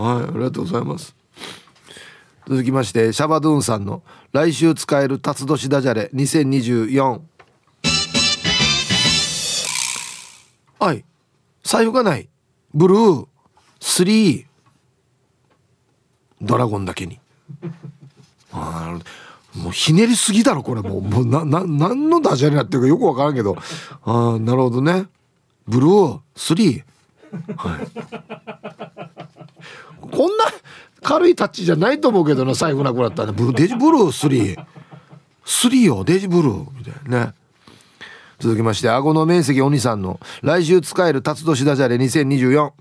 [0.02, 0.24] はい。
[0.24, 1.16] ありがとうございます。
[2.48, 7.22] 続きましてシャバドゥーンさんの来週使える辰年ダジャレ2024
[10.80, 11.06] はい。
[11.64, 12.28] 財布がない。
[12.74, 13.28] ブルー。
[13.80, 14.46] 3
[16.42, 17.20] ドラゴンだけに。
[18.52, 19.06] あなるほど。
[19.56, 20.98] もうひねりすぎだろこれも。
[20.98, 23.56] うもうなな何のダジャレになってるかよく分からんけど。
[24.04, 25.06] ああなるほどね。
[25.68, 26.84] ブルー3
[27.56, 27.88] はい。
[30.02, 30.46] こんな
[31.02, 34.66] 軽いタッチじゃないと思うけどな財布なくなったねブルデジブルー
[35.46, 36.72] 33よデジブルー。
[36.72, 37.34] みたいなね。
[38.40, 40.20] 続きまして顎の面積お兄さんの。
[40.42, 42.72] 来週使える辰年ダジャレ2024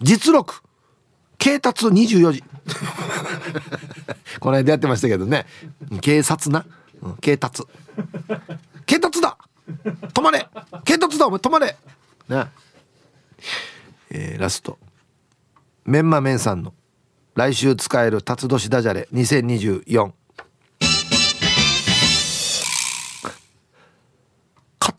[0.00, 0.62] 実録。
[1.38, 2.44] 警察24時。
[4.40, 5.46] この間やってましたけどね。
[6.00, 6.64] 警察な、
[7.20, 7.68] 警察。
[8.86, 9.36] 警察だ。
[10.12, 10.48] 止まれ。
[10.84, 11.38] 警察だお前。
[11.38, 11.76] 止まれ。
[12.28, 12.46] ね
[14.10, 14.78] えー、ラスト。
[15.84, 16.74] メンマメンさんの。
[17.34, 19.08] 来週使える辰年ダジャレ。
[19.12, 20.12] 2024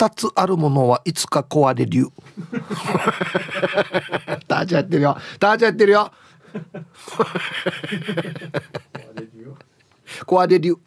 [0.09, 2.09] 形あるものはいつか壊れる
[4.47, 5.17] ターチやってるよ。
[5.39, 6.11] ターチやってるよ。
[10.25, 10.77] 壊れる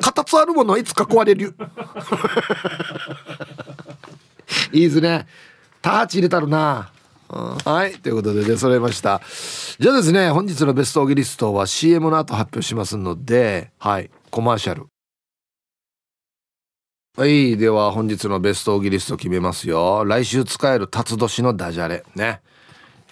[0.00, 1.54] 形あるものはいつか壊れる
[4.72, 5.26] いいですね。
[5.82, 6.90] ターチ入れたるな。
[7.28, 7.94] はい。
[7.94, 9.20] ということで出揃えました。
[9.78, 14.10] じゃあですね本日のベストオギリストは CM の後発表しますのではい。
[14.30, 14.86] コマーシャル。
[17.16, 17.56] はい。
[17.56, 20.04] では本日のベストオギリスト決めますよ。
[20.04, 22.04] 来週使える辰年のダジャレ。
[22.14, 22.40] ね。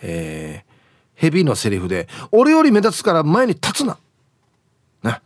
[0.03, 0.74] えー、
[1.31, 3.99] 蛇のセリフで「俺より目立つから前に立つな」
[5.03, 5.21] ね。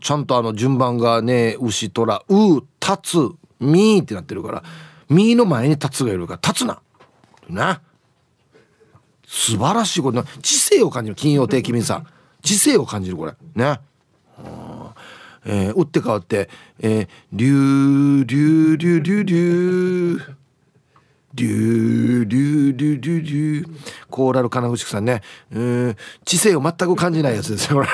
[0.00, 3.16] ちゃんとあの順番がね牛虎う立つ
[3.60, 4.62] みーってなってるから
[5.08, 6.80] みーの前に立つがいるから立つな。
[7.48, 7.80] ね。
[9.26, 10.24] 素晴らしいこと。
[10.42, 12.06] 知性を感じる金曜定期便さん。
[12.42, 13.34] 知性を感じるこれ。
[13.54, 13.80] ね。
[15.44, 16.50] えー、打って変わって
[16.80, 20.34] 「えー、リューリューリューリューリュー」
[21.34, 23.68] リューリューリューリューリュー
[24.08, 25.22] コーラル金口さんね。
[25.52, 25.96] うん。
[26.24, 27.84] 知性を全く感じないやつですよ。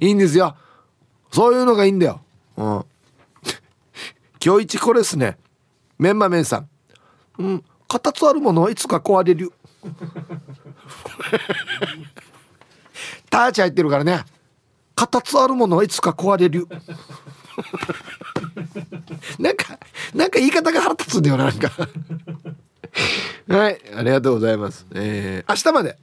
[0.00, 0.54] いいんですよ。
[1.32, 2.20] そういうのがいいんだよ。
[2.56, 2.84] うん。
[4.44, 5.38] 今日一これですね。
[5.98, 6.68] メンマメンさん。
[7.38, 7.64] うん。
[7.88, 9.52] 形あるものはいつか壊れる。
[13.30, 14.24] ターチ入ってるからね。
[14.94, 16.68] 形あるものはいつか壊れる。
[19.38, 19.78] なんか
[20.14, 21.70] なんか言い方が腹立つんだよなんか。
[23.48, 24.86] はいありがとうございます。
[24.94, 25.96] えー、明日まで。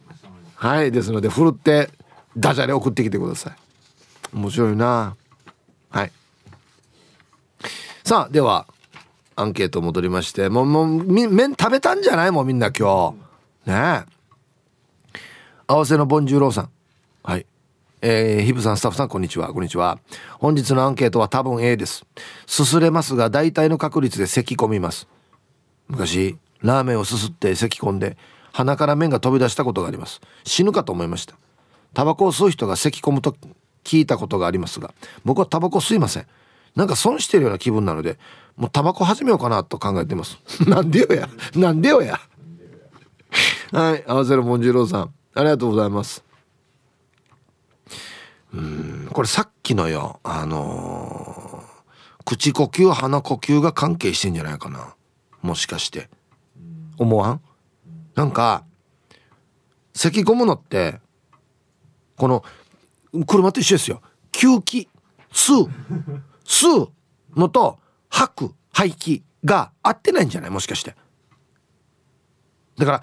[0.55, 1.89] はいですのでふるって
[2.37, 3.55] ダジャレ送ってきてください。
[4.33, 5.15] 面白いな。
[5.89, 6.11] はい。
[8.03, 8.67] さあでは
[9.35, 12.31] アンケート戻りましてもうもう麺食べたんじゃない？
[12.31, 13.15] もうみんな今
[13.65, 13.69] 日。
[13.71, 15.19] ねえ。
[15.67, 16.69] 合わせのボンジューローさん。
[18.07, 19.51] えー、ヒブさんスタッフさんこんにちは。
[19.51, 19.97] こんにちは。
[20.37, 22.05] 本日のアンケートは多分 A です。
[22.45, 25.07] すすれますが大体の確率で咳込みます。
[25.87, 28.15] 昔ラーメンをすすって咳込んで
[28.53, 30.21] 鼻から麺が飛び出したことがあります。
[30.43, 31.33] 死ぬかと思いました。
[31.95, 33.35] タバコを吸う人が咳込むと
[33.83, 36.27] 聞いたことがありますが僕はタバコ吸いません。
[36.75, 38.19] なんか損してるような気分なので
[38.55, 40.37] もうタバコ始めようかなと考えてます。
[40.69, 41.27] なんでよや。
[41.55, 42.19] なんでよや。
[43.71, 45.13] はい合わせるモンジローさん。
[45.33, 46.23] ありがとうございます。
[48.55, 49.09] うん。
[49.11, 54.95] これさっきのよあのー、口呼吸鼻呼吸が関係してんじゃないかな。
[55.41, 56.09] もしかして。
[56.97, 57.41] 思わん？
[58.15, 58.63] なんか
[59.93, 61.01] 咳込むのって
[62.17, 62.43] この
[63.27, 64.01] 車と一緒ですよ。
[64.31, 64.89] 吸気
[65.31, 65.69] 吸う
[66.45, 66.91] 吸う
[67.35, 67.79] のと
[68.09, 70.49] 吐く排気が合ってないんじゃない？
[70.49, 70.95] もしかして。
[72.77, 73.01] だから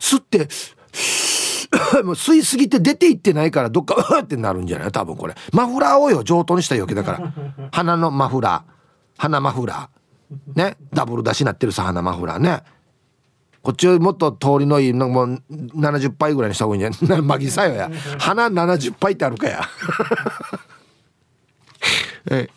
[0.00, 0.48] 吸って
[2.04, 4.92] もう吸いすぎて出ていってないからどっかってなるんじゃない？
[4.92, 5.34] 多分これ。
[5.52, 7.32] マフラーをよ上等にした余計だから。
[7.72, 8.72] 鼻のマフラー。
[9.18, 10.58] 鼻マフラー。
[10.58, 10.76] ね？
[10.92, 12.38] ダブル出しになってるさ鼻マフラー。
[12.38, 12.62] ね？
[13.62, 17.22] こっちをもっと通りのいいのもう70杯ぐらいにした方がいいんじゃない？
[17.22, 17.90] マギさよや。
[18.18, 19.62] 鼻70杯ってあるかや。
[22.30, 22.48] え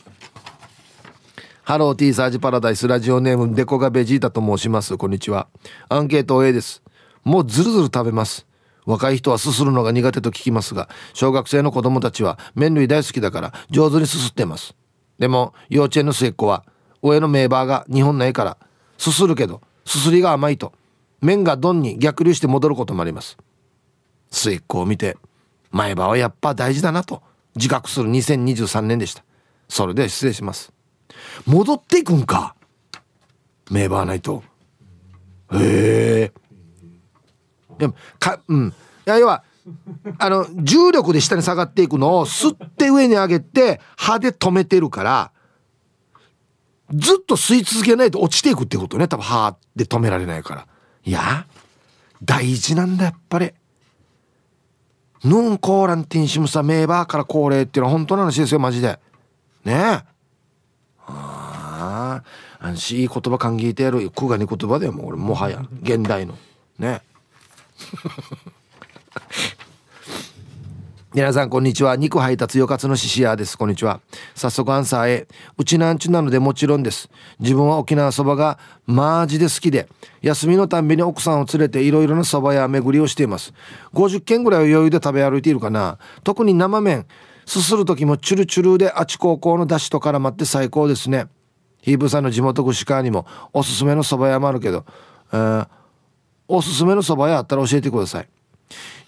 [1.64, 4.96] ハロー T サージパラダイスラジオネームデコがベジータと申します。
[4.98, 5.48] こんにちは。
[5.90, 6.82] アンケート A です。
[7.26, 8.46] もうずるずる食べます
[8.88, 14.76] 若い人はすするのが苦手と聞きますが小学生の子供たちは麺類大好きだから上手にすすってます。
[15.20, 16.64] でも幼稚園の末っ子は
[17.02, 18.58] 上のメーバーが二本ないから
[18.98, 20.74] すするけどすすりが甘いと
[21.22, 23.38] 麺が丼に逆流して戻ることもあります。
[24.32, 25.18] 末っ子を見て
[25.72, 27.22] 前歯はやっぱ大事だなと
[27.56, 29.24] 自覚する2023年でした。
[29.68, 30.72] それで失礼します。
[31.46, 32.56] 戻っていくんか？
[33.70, 34.44] 名場ないと。
[35.52, 36.32] へえ。
[37.78, 38.68] でもかうん。
[38.68, 38.74] い
[39.06, 39.44] や要は
[40.20, 45.32] あの重力で下に下がっていくのを吸って上に上げて歯で止めてるから
[46.94, 49.08] ずっと吸い続けないと落ちていくってことね。
[49.08, 50.68] 多分歯で止められないから。
[51.04, 51.46] いや
[52.24, 53.52] 大事なんだやっぱり。
[55.24, 59.00] ヌンコーランティンシムサメーバーから高齢っていうのは本当の話ですよマジで。
[59.66, 59.74] ね。
[59.74, 60.04] え
[61.08, 62.24] あ
[62.60, 64.10] あしいい言葉考えてやる。
[64.12, 65.66] 苦がに言葉だよもう俺もはや。
[65.82, 66.36] 現代の。
[66.80, 67.02] ね。
[71.14, 71.96] 皆さんこんにちは。
[71.96, 73.58] 肉配達よかつのししやです。
[73.58, 74.02] こんにちは。
[74.36, 75.28] 早速アンサー A
[75.58, 77.10] うちなんちゅなのでもちろんです。
[77.40, 79.90] 自分は沖縄そばがマジで好きで
[80.22, 83.54] 休みのたんびに奥さんを連れていろいろなそば屋巡りをしています。
[83.94, 85.98] 50軒ぐらいは余裕で食べ歩いているかな。
[86.24, 87.06] 特に生麺。
[87.46, 91.28] すする時もチュルチュルであち高校の出汁と絡まって最高ですね。
[91.82, 94.84] ヒープさんの地元串川にもおすすめのそば屋もあるけど、
[95.32, 95.68] えー、
[96.48, 98.30] おすすめのそば屋あったら教えてください。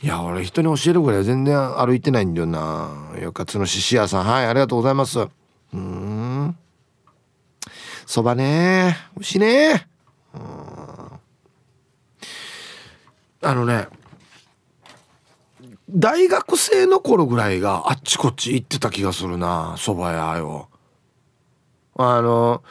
[0.02, 2.90] いや俺人に教えるぐらい全然歩いてないんだよな。
[3.22, 4.24] よかつのしし屋さん。
[4.26, 5.28] はいありがとうございます。
[5.74, 6.58] うん。
[8.06, 8.98] そばね。
[9.16, 9.88] 美味しいね。
[13.42, 13.88] あのね
[15.90, 20.70] 大学生の頃ぐらいがあっちこっち行ってた気がするな蕎麦屋よ
[21.96, 22.62] あの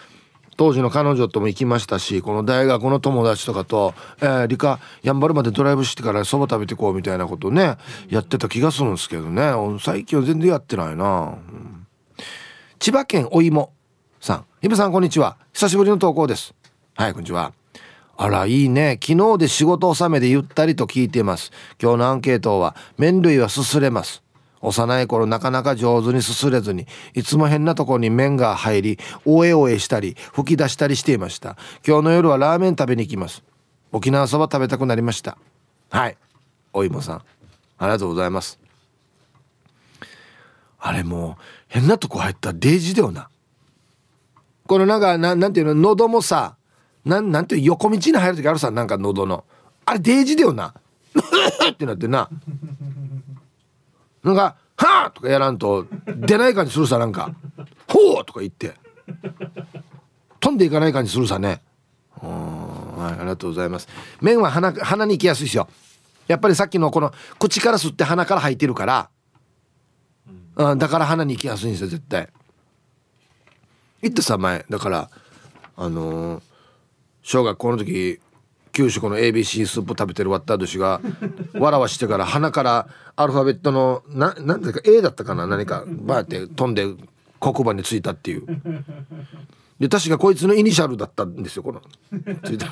[0.59, 7.77] 当時の彼女とも行きましたしこの大学の友達とかと、えー、理科やんばるまでドライブしてからそば食べてこうみたいなことね
[8.11, 9.53] やってた気がするんですけどね。
[9.81, 11.87] 最近は全然やってないな、うん、
[12.81, 13.73] 千葉県お芋
[14.21, 14.47] さん。
[14.61, 15.37] イブさんこんにちは。
[15.53, 16.53] 久しぶりの投稿です。
[16.97, 17.53] はいこんにちは。
[18.17, 18.99] あらいいね。
[19.01, 21.53] 昨日で仕事納めでゆったりと聞いています。
[21.81, 24.25] 今日のアンケートは麺類はすすれます。
[24.61, 31.57] 幼い頃なかなか上手にすすれずにいつも変なとこに麺が入りおえおえしたり吹き出したりしていました。
[31.87, 33.43] 今日の夜はラーメン食べに行きます。
[33.93, 35.39] 沖縄そば食べたくなりました。
[35.91, 36.17] はい。
[36.73, 37.17] お芋さん
[37.79, 38.59] ありがとうございます。
[40.81, 43.29] あれもう変なとこ入ったらデージだよな。
[44.67, 46.57] このなんかななんていうの喉もさ
[47.05, 49.45] なんなんていう横道に入る時あるさなんか喉の。
[49.85, 50.75] あれデージだよな。
[51.73, 52.29] ってなってな。
[54.23, 57.32] なんか「はあ!」とかやらんと出ない感じするさなんか
[57.89, 58.74] 「ほう!」とか言って。
[60.40, 61.62] 飛んでいかない感じするさね。
[62.20, 63.89] はいありがとうございます。
[64.20, 65.69] 麺は鼻鼻に行きやすいですよ。
[66.27, 69.11] やっぱりさっきのこの口から吸って鼻から吐いてるから、
[70.57, 72.28] うん、だから鼻に行きやすいんですよ絶対。
[74.03, 74.65] 言ってさ前。
[74.69, 75.11] だから
[75.77, 76.43] あのー
[77.23, 78.20] 小学校の時
[78.79, 81.01] 給食の ABC スープ食べてるわった寿司が
[81.59, 82.87] わらわしてから鼻から
[83.17, 86.87] アルファベットのななんだか A だったかな何かバーって飛んで
[87.41, 88.47] 黒板についたっていう。
[89.81, 91.83] で確かこいつのイニシャルだったんですよこの。
[92.45, 92.67] ついた。